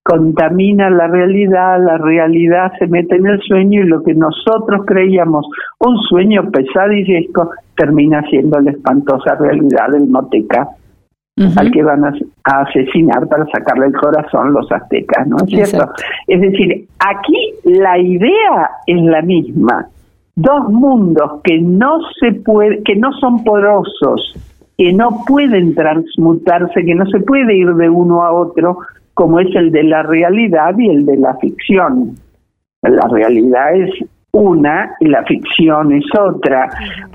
contamina 0.03 0.89
la 0.89 1.07
realidad, 1.07 1.79
la 1.79 1.97
realidad 1.99 2.71
se 2.79 2.87
mete 2.87 3.15
en 3.15 3.27
el 3.27 3.39
sueño 3.41 3.81
y 3.83 3.87
lo 3.87 4.01
que 4.01 4.15
nosotros 4.15 4.85
creíamos 4.87 5.45
un 5.79 5.97
sueño 6.09 6.49
pesadillesco 6.49 7.51
termina 7.77 8.23
siendo 8.23 8.59
la 8.59 8.71
espantosa 8.71 9.35
realidad 9.35 9.89
del 9.91 10.07
Moteca 10.07 10.67
al 11.37 11.71
que 11.71 11.81
van 11.81 12.03
a, 12.05 12.13
asesinar 12.43 13.27
para 13.27 13.45
sacarle 13.47 13.87
el 13.87 13.93
corazón 13.93 14.53
los 14.53 14.71
aztecas, 14.71 15.27
¿no 15.27 15.37
es 15.37 15.49
cierto? 15.49 15.91
Es 16.27 16.41
decir, 16.41 16.87
aquí 16.99 17.53
la 17.63 17.97
idea 17.97 18.69
es 18.85 19.01
la 19.01 19.21
misma. 19.21 19.87
Dos 20.35 20.69
mundos 20.69 21.41
que 21.43 21.59
no 21.59 21.99
se 22.19 22.33
puede, 22.33 22.83
que 22.83 22.95
no 22.95 23.11
son 23.13 23.43
porosos, 23.43 24.35
que 24.77 24.93
no 24.93 25.23
pueden 25.27 25.75
transmutarse, 25.75 26.85
que 26.85 26.95
no 26.95 27.05
se 27.07 27.19
puede 27.19 27.55
ir 27.55 27.73
de 27.73 27.89
uno 27.89 28.23
a 28.23 28.31
otro, 28.31 28.79
como 29.13 29.39
es 29.39 29.53
el 29.55 29.71
de 29.71 29.83
la 29.83 30.03
realidad 30.03 30.75
y 30.77 30.89
el 30.89 31.05
de 31.05 31.17
la 31.17 31.35
ficción. 31.37 32.15
La 32.81 33.07
realidad 33.09 33.75
es 33.75 34.05
una 34.33 34.91
y 34.99 35.07
la 35.07 35.23
ficción 35.23 35.91
es 35.91 36.05
otra, 36.17 36.69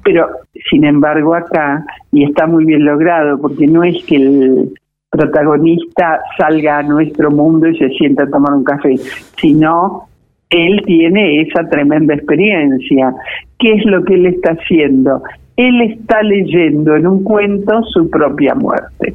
pero 0.04 0.28
sin 0.70 0.84
embargo 0.84 1.34
acá, 1.34 1.84
y 2.12 2.24
está 2.24 2.46
muy 2.46 2.64
bien 2.64 2.84
logrado, 2.84 3.40
porque 3.40 3.66
no 3.66 3.82
es 3.84 4.04
que 4.04 4.16
el 4.16 4.72
protagonista 5.10 6.20
salga 6.36 6.78
a 6.78 6.82
nuestro 6.82 7.30
mundo 7.30 7.68
y 7.68 7.78
se 7.78 7.88
sienta 7.90 8.24
a 8.24 8.30
tomar 8.30 8.52
un 8.54 8.64
café, 8.64 8.96
sino 9.38 10.08
él 10.50 10.82
tiene 10.84 11.42
esa 11.42 11.68
tremenda 11.68 12.14
experiencia. 12.14 13.14
¿Qué 13.58 13.72
es 13.72 13.84
lo 13.86 14.04
que 14.04 14.14
él 14.14 14.26
está 14.26 14.52
haciendo? 14.52 15.22
Él 15.56 15.80
está 15.82 16.22
leyendo 16.22 16.96
en 16.96 17.06
un 17.06 17.24
cuento 17.24 17.82
su 17.84 18.10
propia 18.10 18.54
muerte. 18.54 19.14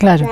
Claro. 0.00 0.26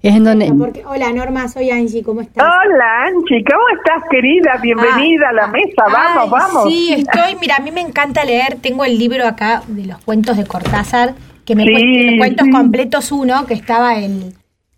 Es 0.00 0.14
en 0.14 0.22
donde... 0.22 0.48
hola 0.86 1.12
Norma, 1.12 1.48
soy 1.48 1.72
Angie, 1.72 2.04
¿cómo 2.04 2.20
estás? 2.20 2.40
Hola 2.40 3.06
Angie, 3.06 3.42
¿cómo 3.44 3.64
estás 3.76 4.08
querida? 4.08 4.58
Bienvenida 4.62 5.30
a 5.30 5.32
la 5.32 5.48
mesa, 5.48 5.82
vamos, 5.92 6.30
vamos. 6.30 6.68
Sí, 6.68 6.94
estoy, 6.96 7.34
mira, 7.40 7.56
a 7.56 7.60
mí 7.60 7.72
me 7.72 7.80
encanta 7.80 8.24
leer, 8.24 8.58
tengo 8.62 8.84
el 8.84 8.96
libro 8.96 9.26
acá 9.26 9.64
de 9.66 9.86
los 9.86 9.98
cuentos 10.04 10.36
de 10.36 10.46
Cortázar, 10.46 11.14
que 11.44 11.56
me 11.56 11.64
sí, 11.64 12.10
los 12.10 12.18
cuentos 12.18 12.46
completos 12.52 13.10
uno, 13.10 13.44
que 13.44 13.54
estaba 13.54 13.98
en 13.98 14.34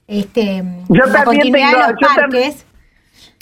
este, 0.08 0.64
yo 0.88 1.04
también 1.12 1.52
tengo, 1.52 1.78
los 1.78 2.16
parques. 2.16 2.64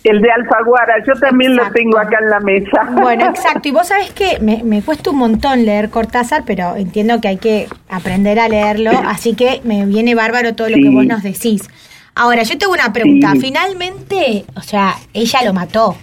El 0.05 0.21
de 0.21 0.31
Alfaguara, 0.31 0.95
yo 1.07 1.13
también 1.21 1.57
lo 1.57 1.71
tengo 1.73 1.99
acá 1.99 2.19
en 2.23 2.31
la 2.31 2.41
mesa. 2.41 2.85
Bueno, 3.03 3.27
exacto. 3.31 3.69
Y 3.69 3.73
vos 3.73 3.89
sabés 3.89 4.13
que 4.13 4.39
me, 4.41 4.63
me, 4.63 4.81
cuesta 4.83 5.11
un 5.11 5.19
montón 5.19 5.65
leer 5.65 5.91
Cortázar, 5.91 6.45
pero 6.47 6.77
entiendo 6.77 7.21
que 7.21 7.29
hay 7.29 7.37
que 7.37 7.67
aprender 7.89 8.39
a 8.39 8.49
leerlo, 8.49 8.93
así 9.07 9.35
que 9.35 9.61
me 9.65 9.87
viene 9.87 10.15
bárbaro 10.15 10.55
todo 10.55 10.69
lo 10.69 10.77
que 10.77 10.89
vos 10.91 11.05
nos 11.05 11.23
decís. 11.23 11.69
Ahora, 12.15 12.43
yo 12.43 12.59
tengo 12.59 12.73
una 12.73 12.93
pregunta. 12.93 13.33
Finalmente, 13.41 14.45
o 14.57 14.61
sea, 14.61 14.95
ella 15.15 15.43
lo 15.45 15.53
mató. 15.53 15.97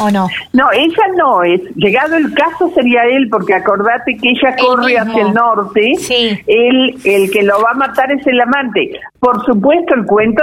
¿O 0.00 0.10
no? 0.10 0.28
No, 0.52 0.70
ella 0.72 1.04
no 1.16 1.42
es. 1.42 1.60
Llegado 1.76 2.16
el 2.16 2.32
caso 2.34 2.70
sería 2.74 3.04
él, 3.04 3.28
porque 3.30 3.54
acordate 3.54 4.16
que 4.16 4.30
ella 4.30 4.56
corre 4.56 4.98
hacia 4.98 5.22
el 5.22 5.32
norte. 5.32 5.94
Sí. 5.98 6.38
Él, 6.46 6.96
el 7.04 7.30
que 7.30 7.42
lo 7.42 7.60
va 7.60 7.70
a 7.72 7.74
matar 7.74 8.10
es 8.12 8.26
el 8.26 8.40
amante. 8.40 8.92
Por 9.18 9.44
supuesto, 9.44 9.94
el 9.94 10.04
cuento 10.04 10.42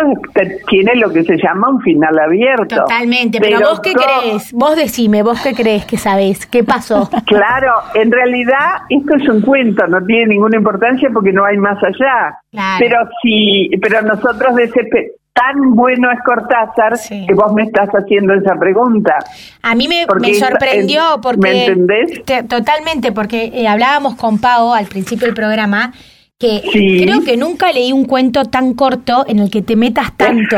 tiene 0.67 0.95
lo 0.95 1.11
que 1.11 1.23
se 1.23 1.37
llama 1.37 1.69
un 1.69 1.81
final 1.81 2.17
abierto. 2.19 2.75
Totalmente. 2.75 3.39
Pero, 3.39 3.59
vos 3.59 3.79
qué 3.79 3.93
crees? 3.93 4.51
Vos 4.53 4.75
decime, 4.75 5.23
vos 5.23 5.41
qué 5.41 5.53
crees 5.53 5.85
que 5.85 5.97
sabés. 5.97 6.45
¿Qué 6.45 6.63
pasó? 6.63 7.09
Claro, 7.25 7.73
en 7.95 8.11
realidad 8.11 8.83
esto 8.89 9.15
es 9.15 9.27
un 9.27 9.41
cuento, 9.41 9.87
no 9.87 10.03
tiene 10.05 10.27
ninguna 10.27 10.57
importancia 10.57 11.09
porque 11.11 11.31
no 11.31 11.45
hay 11.45 11.57
más 11.57 11.77
allá. 11.83 12.37
Pero 12.77 12.97
sí, 13.21 13.69
pero 13.81 14.01
nosotros 14.01 14.55
desesperamos 14.55 15.22
tan 15.33 15.75
bueno 15.75 16.11
es 16.11 16.19
Cortázar 16.23 16.93
que 17.07 17.33
vos 17.33 17.53
me 17.53 17.63
estás 17.63 17.89
haciendo 17.89 18.33
esa 18.33 18.55
pregunta. 18.55 19.17
A 19.61 19.75
mí 19.75 19.87
me, 19.87 20.05
sorprendió 20.35 21.19
porque... 21.21 21.39
¿Me 21.41 21.65
entendés? 21.65 22.23
totalmente, 22.47 23.11
porque 23.11 23.51
eh, 23.53 23.67
hablábamos 23.67 24.15
con 24.15 24.39
Pau 24.39 24.73
al 24.73 24.85
principio 24.85 25.25
del 25.25 25.35
programa 25.35 25.91
que 26.39 26.61
creo 27.03 27.23
que 27.23 27.37
nunca 27.37 27.71
leí 27.71 27.93
un 27.93 28.05
cuento 28.05 28.43
tan 28.45 28.73
corto 28.73 29.23
en 29.27 29.39
el 29.39 29.49
que 29.49 29.61
te 29.61 29.77
metas 29.77 30.15
tanto. 30.17 30.57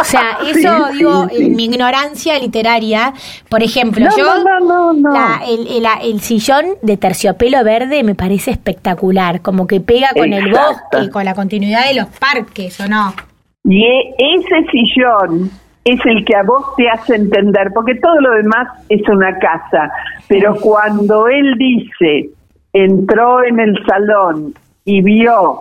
O 0.00 0.04
sea, 0.04 0.38
eso 0.48 0.88
digo, 0.92 1.28
en 1.30 1.54
mi 1.54 1.66
ignorancia 1.66 2.38
literaria, 2.40 3.14
por 3.48 3.62
ejemplo, 3.62 4.08
yo 4.16 4.34
el, 5.46 5.86
el, 6.02 6.20
sillón 6.20 6.64
de 6.82 6.96
terciopelo 6.96 7.62
verde 7.62 8.02
me 8.02 8.16
parece 8.16 8.50
espectacular, 8.50 9.42
como 9.42 9.68
que 9.68 9.80
pega 9.80 10.08
con 10.12 10.32
el 10.32 10.50
bosque, 10.50 11.08
con 11.10 11.24
la 11.24 11.34
continuidad 11.34 11.86
de 11.86 11.94
los 11.94 12.06
parques, 12.18 12.80
¿o 12.80 12.88
no? 12.88 13.14
Y 13.64 13.84
e, 13.84 14.14
ese 14.18 14.70
sillón 14.70 15.50
es 15.84 16.00
el 16.04 16.24
que 16.24 16.36
a 16.36 16.42
vos 16.42 16.74
te 16.76 16.88
hace 16.88 17.16
entender, 17.16 17.70
porque 17.74 17.96
todo 17.96 18.20
lo 18.20 18.34
demás 18.34 18.68
es 18.88 19.02
una 19.08 19.38
casa, 19.38 19.90
pero 20.28 20.54
cuando 20.56 21.28
él 21.28 21.56
dice, 21.58 22.30
entró 22.72 23.44
en 23.44 23.58
el 23.60 23.76
salón 23.84 24.54
y 24.84 25.02
vio 25.02 25.58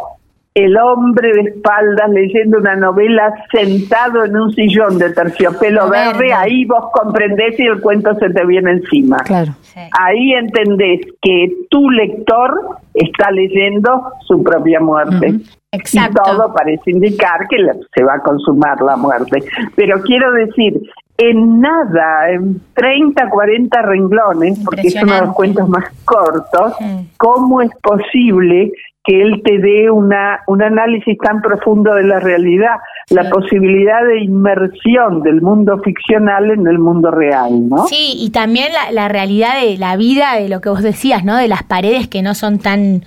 el 0.53 0.77
hombre 0.77 1.31
de 1.33 1.41
espaldas 1.49 2.09
leyendo 2.09 2.57
una 2.57 2.75
novela 2.75 3.33
sentado 3.51 4.25
en 4.25 4.35
un 4.35 4.51
sillón 4.51 4.97
de 4.97 5.11
terciopelo 5.11 5.89
verde, 5.89 6.33
ahí 6.33 6.65
vos 6.65 6.85
comprendés 6.93 7.57
y 7.57 7.63
el 7.63 7.79
cuento 7.79 8.13
se 8.15 8.29
te 8.29 8.45
viene 8.45 8.71
encima. 8.71 9.17
Claro. 9.19 9.53
Ahí 9.97 10.33
entendés 10.33 11.01
que 11.21 11.47
tu 11.69 11.89
lector 11.89 12.77
está 12.93 13.31
leyendo 13.31 14.11
su 14.27 14.43
propia 14.43 14.81
muerte. 14.81 15.39
Exacto. 15.71 16.21
Y 16.25 16.31
todo 16.31 16.53
parece 16.53 16.91
indicar 16.91 17.47
que 17.47 17.57
se 17.95 18.03
va 18.03 18.15
a 18.15 18.19
consumar 18.19 18.81
la 18.81 18.97
muerte. 18.97 19.43
Pero 19.75 20.01
quiero 20.01 20.31
decir, 20.33 20.81
en 21.17 21.61
nada, 21.61 22.29
en 22.31 22.61
30, 22.73 23.29
40 23.29 23.81
renglones, 23.83 24.59
porque 24.65 24.87
es 24.87 24.95
uno 25.01 25.13
de 25.13 25.21
los 25.21 25.35
cuentos 25.35 25.69
más 25.69 25.85
cortos, 26.03 26.73
¿cómo 27.17 27.61
es 27.61 27.71
posible 27.81 28.71
que 29.03 29.21
él 29.21 29.41
te 29.43 29.57
dé 29.57 29.89
una, 29.89 30.41
un 30.47 30.61
análisis 30.61 31.17
tan 31.17 31.41
profundo 31.41 31.93
de 31.95 32.03
la 32.03 32.19
realidad, 32.19 32.75
la 33.09 33.29
posibilidad 33.29 34.05
de 34.05 34.21
inmersión 34.21 35.23
del 35.23 35.41
mundo 35.41 35.79
ficcional 35.79 36.51
en 36.51 36.67
el 36.67 36.77
mundo 36.77 37.09
real, 37.09 37.67
¿no? 37.67 37.87
Sí, 37.87 38.13
y 38.17 38.29
también 38.29 38.71
la, 38.71 38.91
la 38.91 39.07
realidad 39.07 39.59
de 39.59 39.77
la 39.77 39.95
vida, 39.97 40.35
de 40.35 40.49
lo 40.49 40.61
que 40.61 40.69
vos 40.69 40.83
decías, 40.83 41.23
¿no? 41.23 41.35
De 41.37 41.47
las 41.47 41.63
paredes 41.63 42.07
que 42.07 42.21
no 42.21 42.35
son 42.35 42.59
tan 42.59 43.03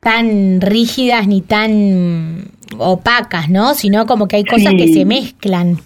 tan 0.00 0.60
rígidas 0.60 1.26
ni 1.26 1.40
tan 1.40 2.44
opacas, 2.78 3.48
¿no? 3.48 3.74
Sino 3.74 4.06
como 4.06 4.28
que 4.28 4.36
hay 4.36 4.44
cosas 4.44 4.74
que 4.74 4.88
se 4.88 5.04
mezclan. 5.04 5.78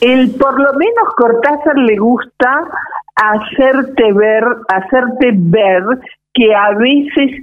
El, 0.00 0.30
por 0.32 0.60
lo 0.60 0.72
menos 0.74 1.14
Cortázar 1.16 1.78
le 1.78 1.96
gusta 1.96 2.64
hacerte 3.16 4.12
ver, 4.12 4.44
hacerte 4.68 5.30
ver 5.34 5.82
que 6.34 6.54
a 6.54 6.70
veces, 6.76 7.42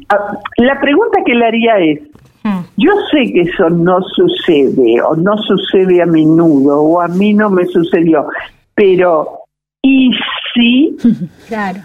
la 0.58 0.80
pregunta 0.80 1.22
que 1.26 1.34
le 1.34 1.46
haría 1.46 1.80
es, 1.80 2.02
hmm. 2.44 2.62
yo 2.78 2.92
sé 3.12 3.34
que 3.34 3.42
eso 3.42 3.70
no 3.72 4.00
sucede 4.02 5.02
o 5.02 5.16
no 5.16 5.36
sucede 5.40 6.02
a 6.04 6.06
menudo 6.06 6.80
o 6.80 7.02
a 7.02 7.08
mí 7.08 7.34
no 7.34 7.50
me 7.50 7.66
sucedió, 7.66 8.28
pero 8.76 9.40
¿y 9.82 10.12
sí. 10.54 10.96
Claro. 11.48 11.80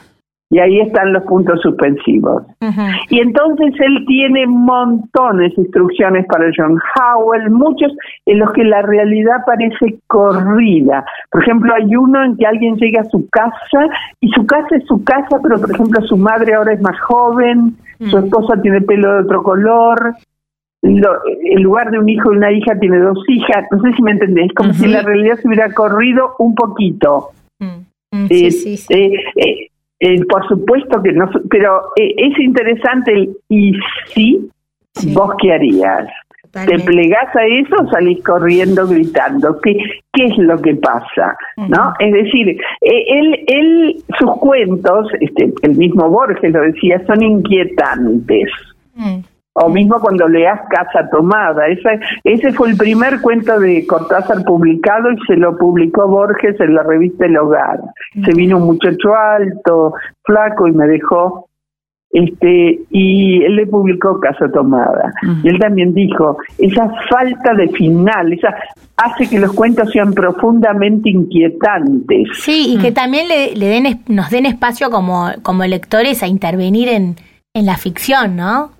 Y 0.50 0.58
ahí 0.60 0.80
están 0.80 1.12
los 1.12 1.24
puntos 1.24 1.60
suspensivos. 1.60 2.42
Y 3.10 3.20
entonces 3.20 3.74
él 3.80 4.04
tiene 4.06 4.46
montones 4.46 5.54
de 5.54 5.62
instrucciones 5.62 6.24
para 6.26 6.50
John 6.56 6.78
Howell, 6.96 7.50
muchos 7.50 7.92
en 8.24 8.38
los 8.38 8.50
que 8.52 8.64
la 8.64 8.80
realidad 8.80 9.44
parece 9.44 9.98
corrida. 10.06 11.04
Por 11.30 11.42
ejemplo, 11.42 11.74
hay 11.74 11.94
uno 11.94 12.24
en 12.24 12.36
que 12.38 12.46
alguien 12.46 12.76
llega 12.76 13.02
a 13.02 13.10
su 13.10 13.28
casa 13.28 13.88
y 14.20 14.30
su 14.30 14.46
casa 14.46 14.76
es 14.76 14.86
su 14.86 15.04
casa, 15.04 15.38
pero 15.42 15.60
por 15.60 15.70
ejemplo 15.70 16.00
su 16.06 16.16
madre 16.16 16.54
ahora 16.54 16.72
es 16.72 16.80
más 16.80 16.98
joven, 17.00 17.76
su 17.98 18.16
esposa 18.16 18.60
tiene 18.62 18.80
pelo 18.80 19.16
de 19.16 19.20
otro 19.24 19.42
color, 19.42 20.14
en 20.82 21.62
lugar 21.62 21.90
de 21.90 21.98
un 21.98 22.08
hijo 22.08 22.32
y 22.32 22.36
una 22.36 22.52
hija 22.52 22.78
tiene 22.78 22.98
dos 22.98 23.18
hijas. 23.28 23.66
No 23.70 23.80
sé 23.82 23.92
si 23.94 24.02
me 24.02 24.12
entendés, 24.12 24.52
como 24.54 24.72
si 24.72 24.86
la 24.86 25.02
realidad 25.02 25.36
se 25.36 25.48
hubiera 25.48 25.72
corrido 25.72 26.34
un 26.38 26.54
poquito. 26.54 27.30
Mm. 27.58 27.88
Mm, 28.10 28.26
sí, 28.28 28.50
sí, 28.50 28.76
sí. 28.76 28.94
Eh, 28.94 29.12
eh, 29.36 29.67
eh, 30.00 30.24
por 30.26 30.46
supuesto 30.46 31.02
que 31.02 31.12
no, 31.12 31.28
pero 31.50 31.90
eh, 31.96 32.14
es 32.16 32.38
interesante 32.38 33.12
el 33.12 33.36
y 33.48 33.72
sí, 34.14 34.50
vos 35.12 35.32
qué 35.40 35.52
harías. 35.52 36.08
¿Te 36.52 36.78
plegás 36.78 37.36
a 37.36 37.44
eso 37.44 37.76
o 37.78 37.90
salís 37.90 38.24
corriendo 38.24 38.86
gritando? 38.86 39.60
¿Qué, 39.60 39.76
qué 40.12 40.24
es 40.24 40.38
lo 40.38 40.60
que 40.60 40.74
pasa? 40.76 41.36
¿No? 41.56 41.92
Es 41.98 42.12
decir, 42.12 42.48
eh, 42.48 43.04
él, 43.06 43.44
él, 43.46 44.04
sus 44.18 44.30
cuentos, 44.38 45.08
este, 45.20 45.52
el 45.62 45.76
mismo 45.76 46.08
Borges 46.08 46.50
lo 46.50 46.62
decía, 46.62 47.04
son 47.06 47.22
inquietantes. 47.22 48.50
Mm. 48.94 49.18
O 49.54 49.68
mismo 49.68 50.00
cuando 50.00 50.28
leas 50.28 50.60
Casa 50.70 51.08
Tomada. 51.10 51.66
Ese, 51.66 51.98
ese 52.22 52.52
fue 52.52 52.70
el 52.70 52.76
primer 52.76 53.20
cuento 53.20 53.58
de 53.58 53.84
Cortázar 53.86 54.44
publicado 54.44 55.10
y 55.10 55.16
se 55.26 55.36
lo 55.36 55.56
publicó 55.56 56.06
Borges 56.06 56.60
en 56.60 56.74
la 56.74 56.84
revista 56.84 57.26
El 57.26 57.38
Hogar. 57.38 57.80
Se 58.24 58.32
vino 58.34 58.58
un 58.58 58.66
muchacho 58.66 59.14
alto, 59.14 59.94
flaco 60.24 60.68
y 60.68 60.72
me 60.72 60.86
dejó 60.86 61.48
este 62.10 62.80
y 62.90 63.42
él 63.44 63.56
le 63.56 63.66
publicó 63.66 64.18
Casa 64.20 64.50
Tomada. 64.52 65.12
Y 65.42 65.48
él 65.48 65.58
también 65.58 65.92
dijo, 65.92 66.38
esa 66.58 66.90
falta 67.10 67.54
de 67.54 67.68
final, 67.68 68.32
esa 68.32 68.54
hace 68.96 69.28
que 69.28 69.38
los 69.38 69.52
cuentos 69.52 69.90
sean 69.90 70.12
profundamente 70.12 71.10
inquietantes. 71.10 72.28
Sí, 72.34 72.74
y 72.74 72.78
que 72.78 72.92
también 72.92 73.28
le, 73.28 73.54
le 73.54 73.66
den, 73.66 74.00
nos 74.08 74.30
den 74.30 74.46
espacio 74.46 74.90
como, 74.90 75.28
como 75.42 75.64
lectores 75.64 76.22
a 76.22 76.26
intervenir 76.26 76.88
en, 76.88 77.16
en 77.54 77.66
la 77.66 77.76
ficción, 77.76 78.36
¿no? 78.36 78.70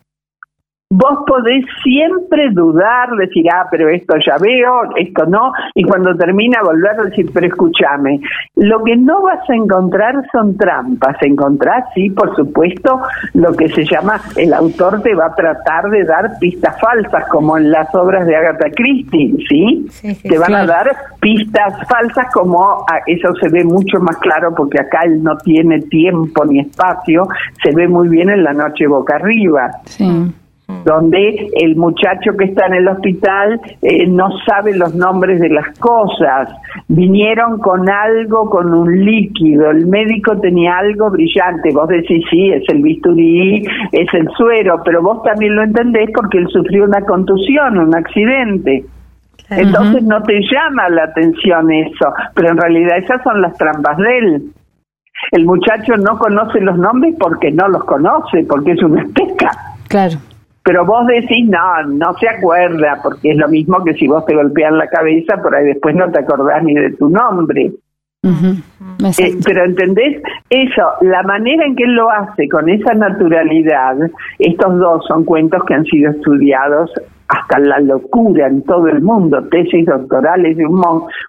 Vos 0.91 1.19
podés 1.27 1.67
siempre 1.85 2.49
dudar, 2.51 3.11
decir, 3.19 3.45
ah, 3.53 3.67
pero 3.71 3.91
esto 3.91 4.15
ya 4.27 4.39
veo, 4.39 4.73
esto 4.97 5.27
no, 5.27 5.53
y 5.75 5.85
cuando 5.85 6.17
termina 6.17 6.63
volver 6.63 6.99
a 6.99 7.03
decir, 7.03 7.31
pero 7.35 7.47
escúchame, 7.47 8.19
lo 8.57 8.83
que 8.83 8.97
no 8.97 9.21
vas 9.21 9.41
a 9.51 9.55
encontrar 9.55 10.15
son 10.33 10.57
trampas, 10.57 11.15
encontrás, 11.21 11.85
sí, 11.95 12.09
por 12.09 12.35
supuesto, 12.35 13.03
lo 13.35 13.53
que 13.53 13.69
se 13.69 13.85
llama, 13.85 14.19
el 14.37 14.55
autor 14.55 15.03
te 15.03 15.15
va 15.15 15.27
a 15.27 15.35
tratar 15.35 15.91
de 15.91 16.05
dar 16.05 16.39
pistas 16.41 16.81
falsas, 16.81 17.29
como 17.29 17.59
en 17.59 17.71
las 17.71 17.95
obras 17.95 18.27
de 18.27 18.35
Agatha 18.35 18.71
Christie, 18.75 19.37
¿sí? 19.47 19.87
te 20.23 20.39
van 20.39 20.55
a 20.55 20.65
dar 20.65 20.91
pistas 21.21 21.87
falsas, 21.87 22.33
como 22.33 22.87
ah, 22.91 23.01
eso 23.07 23.35
se 23.35 23.51
ve 23.51 23.63
mucho 23.63 24.01
más 24.01 24.17
claro, 24.17 24.55
porque 24.57 24.81
acá 24.81 25.03
él 25.05 25.23
no 25.23 25.37
tiene 25.37 25.81
tiempo 25.83 26.47
ni 26.47 26.61
espacio, 26.61 27.29
se 27.63 27.75
ve 27.75 27.87
muy 27.87 28.09
bien 28.09 28.31
en 28.31 28.43
la 28.43 28.55
noche 28.55 28.87
boca 28.87 29.17
arriba. 29.17 29.71
Sí 29.85 30.33
donde 30.89 31.51
el 31.55 31.77
muchacho 31.77 32.33
que 32.39 32.47
está 32.47 32.67
en 32.67 32.75
el 32.75 32.89
hospital 32.89 33.61
eh, 33.83 34.07
no 34.07 34.31
sabe 34.47 34.75
los 34.75 34.95
nombres 34.95 35.39
de 35.39 35.51
las 35.51 35.79
cosas, 35.79 36.49
vinieron 36.89 37.59
con 37.59 37.91
algo, 37.91 38.49
con 38.49 38.73
un 38.73 39.05
líquido, 39.05 39.71
el 39.71 39.87
médico 39.87 40.39
tenía 40.41 40.79
algo 40.79 41.11
brillante, 41.11 41.75
vos 41.75 41.89
decís, 41.89 42.25
sí, 42.31 42.51
es 42.51 42.63
el 42.69 42.81
bisturí, 42.81 43.67
es 43.93 44.15
el 44.15 44.29
suero, 44.35 44.81
pero 44.83 45.03
vos 45.03 45.23
también 45.25 45.57
lo 45.57 45.63
entendés 45.63 46.09
porque 46.15 46.39
él 46.39 46.49
sufrió 46.49 46.85
una 46.85 47.03
contusión, 47.03 47.79
un 47.79 47.95
accidente. 47.95 48.85
Entonces 49.51 50.03
no 50.03 50.23
te 50.23 50.41
llama 50.41 50.89
la 50.89 51.05
atención 51.05 51.71
eso, 51.71 52.13
pero 52.35 52.51
en 52.51 52.57
realidad 52.57 52.99
esas 52.99 53.23
son 53.23 53.43
las 53.43 53.57
trampas 53.59 53.97
de 53.99 54.19
él. 54.19 54.43
El 55.33 55.45
muchacho 55.45 55.97
no 55.99 56.19
conoce 56.19 56.61
los 56.61 56.79
nombres 56.79 57.15
porque 57.19 57.51
no 57.51 57.69
los 57.69 57.85
conoce, 57.85 58.45
porque 58.49 58.73
es 58.73 58.83
una 58.83 59.03
especa. 59.03 59.51
Claro. 59.89 60.19
Pero 60.69 60.85
vos 60.85 61.07
decís, 61.07 61.49
no, 61.49 61.83
no 61.85 62.13
se 62.21 62.29
acuerda, 62.29 63.01
porque 63.03 63.31
es 63.31 63.39
lo 63.39 63.49
mismo 63.49 63.83
que 63.83 63.95
si 63.95 64.07
vos 64.07 64.27
te 64.27 64.35
golpeas 64.35 64.71
la 64.71 64.87
cabeza, 64.87 65.41
por 65.43 65.55
ahí 65.55 65.65
después 65.65 65.97
no 65.97 66.11
te 66.11 66.19
acordás 66.19 66.63
ni 66.63 66.75
de 66.75 66.91
tu 66.91 67.09
nombre. 67.09 67.73
Eh, 68.25 69.39
pero 69.45 69.65
entendés 69.65 70.21
eso, 70.51 70.83
la 71.03 71.23
manera 71.23 71.65
en 71.65 71.77
que 71.77 71.85
él 71.85 71.95
lo 71.95 72.11
hace 72.11 72.49
con 72.49 72.69
esa 72.69 72.93
naturalidad, 72.95 73.97
estos 74.41 74.79
dos 74.79 75.07
son 75.07 75.25
cuentos 75.25 75.63
que 75.65 75.75
han 75.75 75.85
sido 75.85 76.11
estudiados 76.11 76.91
hasta 77.29 77.59
la 77.61 77.79
locura 77.79 78.49
en 78.49 78.63
todo 78.63 78.89
el 78.89 79.03
mundo, 79.03 79.47
tesis 79.51 79.87
doctorales 79.87 80.57
de 80.57 80.67
un 80.67 80.83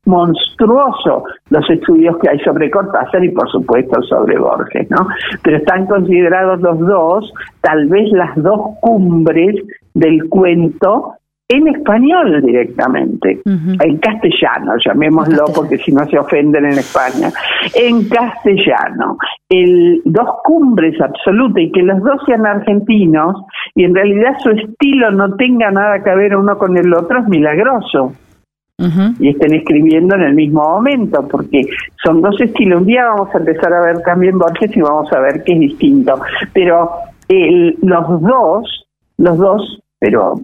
monstruoso 0.05 1.25
los 1.49 1.69
estudios 1.69 2.17
que 2.17 2.29
hay 2.29 2.39
sobre 2.39 2.71
Cortázar 2.71 3.23
y 3.23 3.29
por 3.29 3.49
supuesto 3.51 4.01
sobre 4.03 4.39
Borges, 4.39 4.89
¿no? 4.89 5.07
Pero 5.43 5.57
están 5.57 5.85
considerados 5.85 6.61
los 6.61 6.79
dos 6.79 7.33
tal 7.61 7.87
vez 7.87 8.09
las 8.13 8.35
dos 8.37 8.61
cumbres 8.81 9.55
del 9.93 10.27
cuento 10.29 11.18
en 11.51 11.67
español 11.67 12.43
directamente, 12.43 13.41
en 13.43 13.97
castellano, 13.97 14.73
llamémoslo 14.85 15.45
porque 15.55 15.79
si 15.79 15.91
no 15.91 16.05
se 16.07 16.19
ofenden 16.19 16.65
en 16.65 16.77
España, 16.77 17.31
en 17.73 18.07
castellano, 18.07 19.17
el 19.49 19.99
dos 20.05 20.29
cumbres 20.43 21.01
absolutas 21.01 21.63
y 21.63 21.71
que 21.71 21.81
los 21.81 21.99
dos 22.03 22.21
sean 22.27 22.45
argentinos 22.45 23.35
y 23.73 23.83
en 23.83 23.95
realidad 23.95 24.37
su 24.43 24.51
estilo 24.51 25.09
no 25.09 25.35
tenga 25.37 25.71
nada 25.71 26.03
que 26.03 26.15
ver 26.15 26.35
uno 26.35 26.55
con 26.59 26.77
el 26.77 26.93
otro 26.93 27.19
es 27.19 27.27
milagroso. 27.27 28.13
Y 29.19 29.27
estén 29.27 29.55
escribiendo 29.55 30.15
en 30.15 30.21
el 30.21 30.35
mismo 30.35 30.61
momento, 30.61 31.27
porque 31.27 31.67
son 32.01 32.21
dos 32.21 32.39
estilos. 32.39 32.79
Un 32.79 32.87
día 32.87 33.07
vamos 33.07 33.35
a 33.35 33.39
empezar 33.39 33.73
a 33.73 33.81
ver 33.81 34.01
también 34.03 34.39
Borges 34.39 34.73
y 34.73 34.79
vamos 34.79 35.11
a 35.11 35.19
ver 35.19 35.43
que 35.43 35.51
es 35.51 35.59
distinto. 35.59 36.13
Pero 36.53 36.89
los 37.27 38.21
dos, 38.21 38.85
los 39.17 39.37
dos 39.37 39.81
pero 39.99 40.35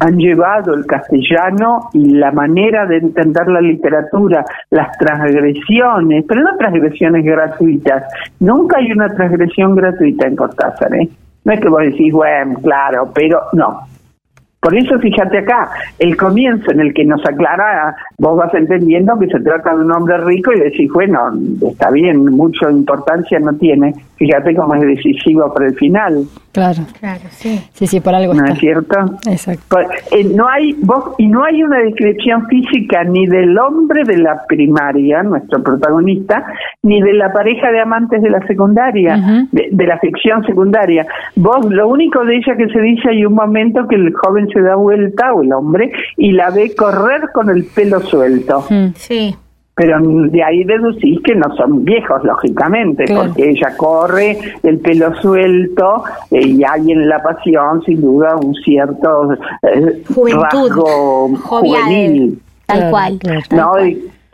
han 0.00 0.16
llevado 0.16 0.72
el 0.74 0.86
castellano 0.86 1.90
y 1.92 2.14
la 2.14 2.32
manera 2.32 2.86
de 2.86 2.96
entender 2.96 3.46
la 3.48 3.60
literatura, 3.60 4.44
las 4.70 4.96
transgresiones, 4.98 6.24
pero 6.26 6.40
no 6.40 6.56
transgresiones 6.56 7.24
gratuitas. 7.24 8.04
Nunca 8.40 8.78
hay 8.78 8.90
una 8.92 9.14
transgresión 9.14 9.76
gratuita 9.76 10.26
en 10.26 10.36
Cortázar, 10.36 10.94
¿eh? 10.94 11.08
No 11.44 11.52
es 11.52 11.60
que 11.60 11.68
vos 11.68 11.82
decís, 11.82 12.10
bueno, 12.10 12.58
claro, 12.62 13.10
pero 13.14 13.42
no. 13.52 13.80
Por 14.64 14.74
eso 14.74 14.98
fíjate 14.98 15.40
acá, 15.40 15.68
el 15.98 16.16
comienzo 16.16 16.70
en 16.70 16.80
el 16.80 16.94
que 16.94 17.04
nos 17.04 17.22
aclara, 17.26 17.94
vos 18.16 18.38
vas 18.38 18.54
entendiendo 18.54 19.18
que 19.18 19.26
se 19.26 19.38
trata 19.40 19.76
de 19.76 19.84
un 19.84 19.92
hombre 19.92 20.16
rico 20.24 20.54
y 20.54 20.60
decís, 20.60 20.90
bueno, 20.90 21.18
está 21.68 21.90
bien, 21.90 22.24
mucha 22.24 22.70
importancia 22.70 23.38
no 23.40 23.52
tiene, 23.56 23.94
fíjate 24.16 24.54
cómo 24.54 24.74
es 24.76 24.80
decisivo 24.80 25.52
para 25.52 25.66
el 25.66 25.74
final. 25.74 26.24
Claro, 26.54 26.82
claro, 27.00 27.22
sí. 27.30 27.60
Sí, 27.72 27.88
sí, 27.88 27.98
por 27.98 28.14
algo 28.14 28.32
¿No 28.32 28.46
es 28.46 28.58
cierto? 28.60 28.94
Exacto. 29.28 29.76
Eh, 30.12 30.22
no 30.36 30.48
hay, 30.48 30.72
vos, 30.80 31.16
y 31.18 31.26
no 31.26 31.42
hay 31.42 31.60
una 31.64 31.78
descripción 31.80 32.46
física 32.46 33.02
ni 33.02 33.26
del 33.26 33.58
hombre 33.58 34.04
de 34.04 34.18
la 34.18 34.40
primaria, 34.46 35.24
nuestro 35.24 35.60
protagonista, 35.64 36.46
ni 36.84 37.02
de 37.02 37.12
la 37.14 37.32
pareja 37.32 37.72
de 37.72 37.80
amantes 37.80 38.22
de 38.22 38.30
la 38.30 38.46
secundaria, 38.46 39.46
de, 39.50 39.84
la 39.84 39.98
ficción 39.98 40.44
secundaria. 40.44 41.04
Vos, 41.34 41.66
lo 41.70 41.88
único 41.88 42.24
de 42.24 42.36
ella 42.36 42.56
que 42.56 42.68
se 42.68 42.80
dice, 42.80 43.10
hay 43.10 43.26
un 43.26 43.34
momento 43.34 43.88
que 43.88 43.96
el 43.96 44.14
joven 44.14 44.48
se 44.54 44.62
da 44.62 44.76
vuelta, 44.76 45.34
o 45.34 45.42
el 45.42 45.52
hombre, 45.52 45.92
y 46.16 46.32
la 46.32 46.48
ve 46.48 46.74
correr 46.74 47.30
con 47.34 47.50
el 47.50 47.64
pelo 47.64 48.00
suelto. 48.00 48.64
Sí. 48.94 49.36
Pero 49.76 49.98
de 50.00 50.42
ahí 50.42 50.62
deducís 50.62 51.20
que 51.22 51.34
no 51.34 51.54
son 51.56 51.84
viejos, 51.84 52.22
lógicamente, 52.22 53.04
porque 53.12 53.50
ella 53.50 53.76
corre, 53.76 54.38
el 54.62 54.78
pelo 54.78 55.14
suelto, 55.16 56.04
eh, 56.30 56.46
y 56.46 56.62
hay 56.62 56.92
en 56.92 57.08
la 57.08 57.20
pasión, 57.20 57.82
sin 57.84 58.00
duda, 58.00 58.36
un 58.36 58.54
cierto 58.54 59.32
eh, 59.62 60.02
rasgo 60.32 61.28
juvenil. 61.36 62.40
Tal 62.66 62.90
cual. 62.90 63.18
¿no? 63.50 63.72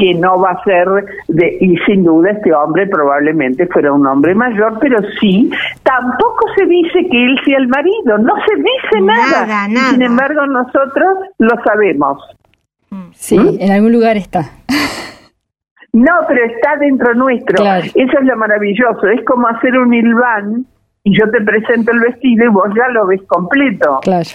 Que 0.00 0.14
no 0.14 0.40
va 0.40 0.52
a 0.52 0.64
ser, 0.64 0.88
de, 1.28 1.58
y 1.60 1.76
sin 1.86 2.04
duda 2.04 2.30
este 2.30 2.52
hombre 2.52 2.86
probablemente 2.86 3.66
fuera 3.66 3.92
un 3.92 4.06
hombre 4.06 4.34
mayor, 4.34 4.78
pero 4.80 4.98
sí, 5.20 5.50
tampoco 5.82 6.46
se 6.56 6.64
dice 6.66 7.06
que 7.10 7.24
él 7.26 7.38
sea 7.44 7.58
el 7.58 7.68
marido, 7.68 8.18
no 8.18 8.34
se 8.46 8.56
dice 8.56 9.00
nada. 9.02 9.66
Sin 9.90 10.02
embargo, 10.02 10.46
nosotros 10.46 11.18
lo 11.38 11.50
sabemos. 11.64 12.18
Sí, 13.12 13.38
¿Mm? 13.38 13.58
en 13.60 13.72
algún 13.72 13.92
lugar 13.92 14.16
está. 14.16 14.50
No, 15.92 16.12
pero 16.28 16.44
está 16.46 16.76
dentro 16.76 17.14
nuestro. 17.14 17.64
Eso 17.64 17.92
es 17.94 18.24
lo 18.24 18.36
maravilloso. 18.36 19.06
Es 19.08 19.24
como 19.24 19.48
hacer 19.48 19.76
un 19.76 19.92
ilván 19.92 20.64
y 21.04 21.18
yo 21.18 21.28
te 21.30 21.40
presento 21.42 21.92
el 21.92 22.00
vestido 22.00 22.46
y 22.46 22.48
vos 22.48 22.68
ya 22.76 22.88
lo 22.92 23.06
ves 23.06 23.20
completo. 23.28 23.98
Claro 24.02 24.30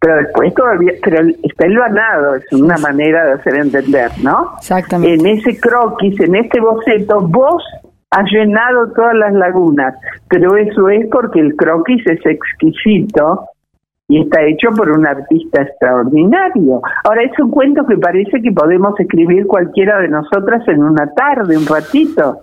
pero 0.00 0.16
después 0.16 0.54
todavía, 0.54 0.92
pero 1.04 1.28
está 1.42 1.66
elvanado, 1.66 2.36
es 2.36 2.52
una 2.52 2.78
manera 2.78 3.26
de 3.26 3.32
hacer 3.32 3.54
entender, 3.56 4.10
¿no? 4.22 4.54
Exactamente. 4.56 5.14
En 5.14 5.38
ese 5.38 5.60
croquis, 5.60 6.18
en 6.20 6.36
este 6.36 6.58
boceto, 6.58 7.20
vos 7.20 7.62
ha 8.10 8.22
llenado 8.24 8.90
todas 8.92 9.14
las 9.14 9.34
lagunas, 9.34 9.94
pero 10.28 10.56
eso 10.56 10.88
es 10.88 11.06
porque 11.12 11.40
el 11.40 11.54
croquis 11.54 12.04
es 12.06 12.24
exquisito 12.24 13.44
y 14.08 14.22
está 14.22 14.42
hecho 14.42 14.70
por 14.70 14.90
un 14.90 15.06
artista 15.06 15.62
extraordinario. 15.62 16.80
Ahora, 17.04 17.22
es 17.22 17.38
un 17.38 17.50
cuento 17.50 17.86
que 17.86 17.96
parece 17.96 18.42
que 18.42 18.50
podemos 18.50 18.98
escribir 18.98 19.46
cualquiera 19.46 20.00
de 20.00 20.08
nosotras 20.08 20.66
en 20.66 20.82
una 20.82 21.12
tarde, 21.12 21.56
un 21.56 21.66
ratito. 21.66 22.38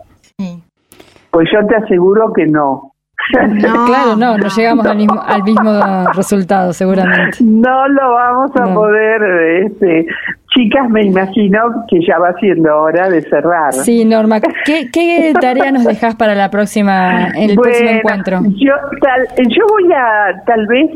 Pues 1.31 1.49
yo 1.51 1.65
te 1.67 1.75
aseguro 1.75 2.31
que 2.33 2.45
no. 2.45 2.93
claro, 3.85 4.15
no, 4.15 4.37
no 4.37 4.47
llegamos 4.47 4.85
Al, 4.85 4.97
mismo, 4.97 5.21
al 5.21 5.43
mismo 5.43 5.71
resultado, 6.13 6.73
seguramente. 6.73 7.37
No 7.41 7.87
lo 7.87 8.13
vamos 8.13 8.51
a 8.55 8.73
poder. 8.73 9.21
Este, 9.65 10.07
chicas, 10.53 10.89
me 10.89 11.03
imagino 11.03 11.59
que 11.89 11.99
ya 12.05 12.17
va 12.19 12.33
siendo 12.39 12.75
hora 12.75 13.09
de 13.09 13.21
cerrar. 13.23 13.73
Sí, 13.73 14.05
Norma, 14.05 14.39
¿qué, 14.65 14.89
qué 14.91 15.33
tarea 15.39 15.71
nos 15.71 15.85
dejas 15.85 16.15
para 16.15 16.35
la 16.35 16.49
próxima, 16.49 17.27
el 17.35 17.55
próximo 17.55 17.89
encuentro? 17.89 18.41
Yo, 18.43 18.73
yo 19.49 19.65
voy 19.69 19.91
a, 19.93 20.43
tal 20.45 20.67
vez, 20.67 20.91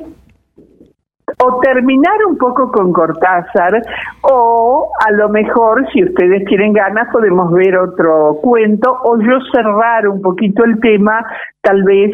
o 1.44 1.60
terminar 1.60 2.26
un 2.28 2.38
poco 2.38 2.72
con 2.72 2.94
Cortázar 2.94 3.82
o 4.22 4.92
a 5.06 5.12
lo 5.12 5.30
mejor 5.30 5.86
si 5.92 6.04
ustedes 6.04 6.46
tienen 6.46 6.74
ganas 6.74 7.08
podemos 7.12 7.52
ver 7.52 7.78
otro 7.78 8.38
cuento 8.42 8.98
o 9.04 9.18
yo 9.20 9.40
cerrar 9.52 10.08
un 10.08 10.22
poquito 10.22 10.64
el 10.64 10.80
tema 10.80 11.26
tal 11.62 11.84
vez 11.84 12.12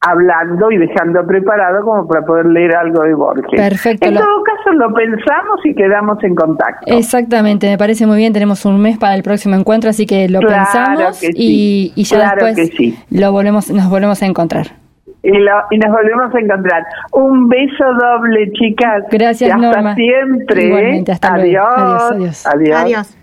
hablando 0.00 0.70
y 0.70 0.78
dejando 0.78 1.26
preparado 1.26 1.84
como 1.84 2.06
para 2.06 2.24
poder 2.24 2.46
leer 2.46 2.76
algo 2.76 3.02
de 3.02 3.14
Borges. 3.14 3.50
Perfecto. 3.56 4.06
En 4.06 4.14
todo 4.14 4.42
caso 4.44 4.72
lo 4.72 4.94
pensamos 4.94 5.60
y 5.64 5.74
quedamos 5.74 6.22
en 6.22 6.34
contacto. 6.36 6.86
Exactamente, 6.86 7.68
me 7.68 7.76
parece 7.76 8.06
muy 8.06 8.18
bien. 8.18 8.32
Tenemos 8.32 8.64
un 8.66 8.80
mes 8.80 8.98
para 8.98 9.16
el 9.16 9.24
próximo 9.24 9.56
encuentro, 9.56 9.90
así 9.90 10.06
que 10.06 10.28
lo 10.28 10.40
pensamos 10.40 11.20
y, 11.22 11.92
ya 11.96 12.34
después 12.36 12.70
lo 13.10 13.32
volvemos, 13.32 13.70
nos 13.70 13.90
volvemos 13.90 14.22
a 14.22 14.26
encontrar 14.26 14.83
y, 15.24 15.78
nos 15.78 15.90
volvemos 15.90 16.34
a 16.34 16.38
encontrar. 16.38 16.84
Un 17.12 17.48
beso 17.48 17.84
doble, 18.00 18.52
chicas. 18.52 19.04
Gracias, 19.10 19.50
hasta 19.50 19.94
siempre. 19.94 20.66
Igualmente, 20.66 21.12
hasta 21.12 21.34
adiós. 21.34 21.64
Adiós, 22.12 22.46
adiós. 22.46 22.80
Adiós. 22.80 23.16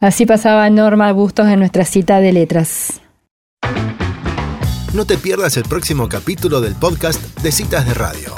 Así 0.00 0.26
pasaba 0.26 0.68
Norma 0.70 1.12
Bustos 1.12 1.48
en 1.48 1.58
nuestra 1.58 1.84
cita 1.84 2.20
de 2.20 2.32
letras. 2.32 3.00
No 4.94 5.06
te 5.06 5.16
pierdas 5.16 5.56
el 5.56 5.62
próximo 5.62 6.08
capítulo 6.08 6.60
del 6.60 6.74
podcast 6.74 7.40
de 7.40 7.50
Citas 7.50 7.86
de 7.86 7.94
Radio. 7.94 8.34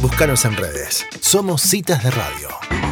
Búscanos 0.00 0.44
en 0.44 0.56
redes. 0.56 1.06
Somos 1.20 1.62
Citas 1.62 2.04
de 2.04 2.10
Radio. 2.10 2.87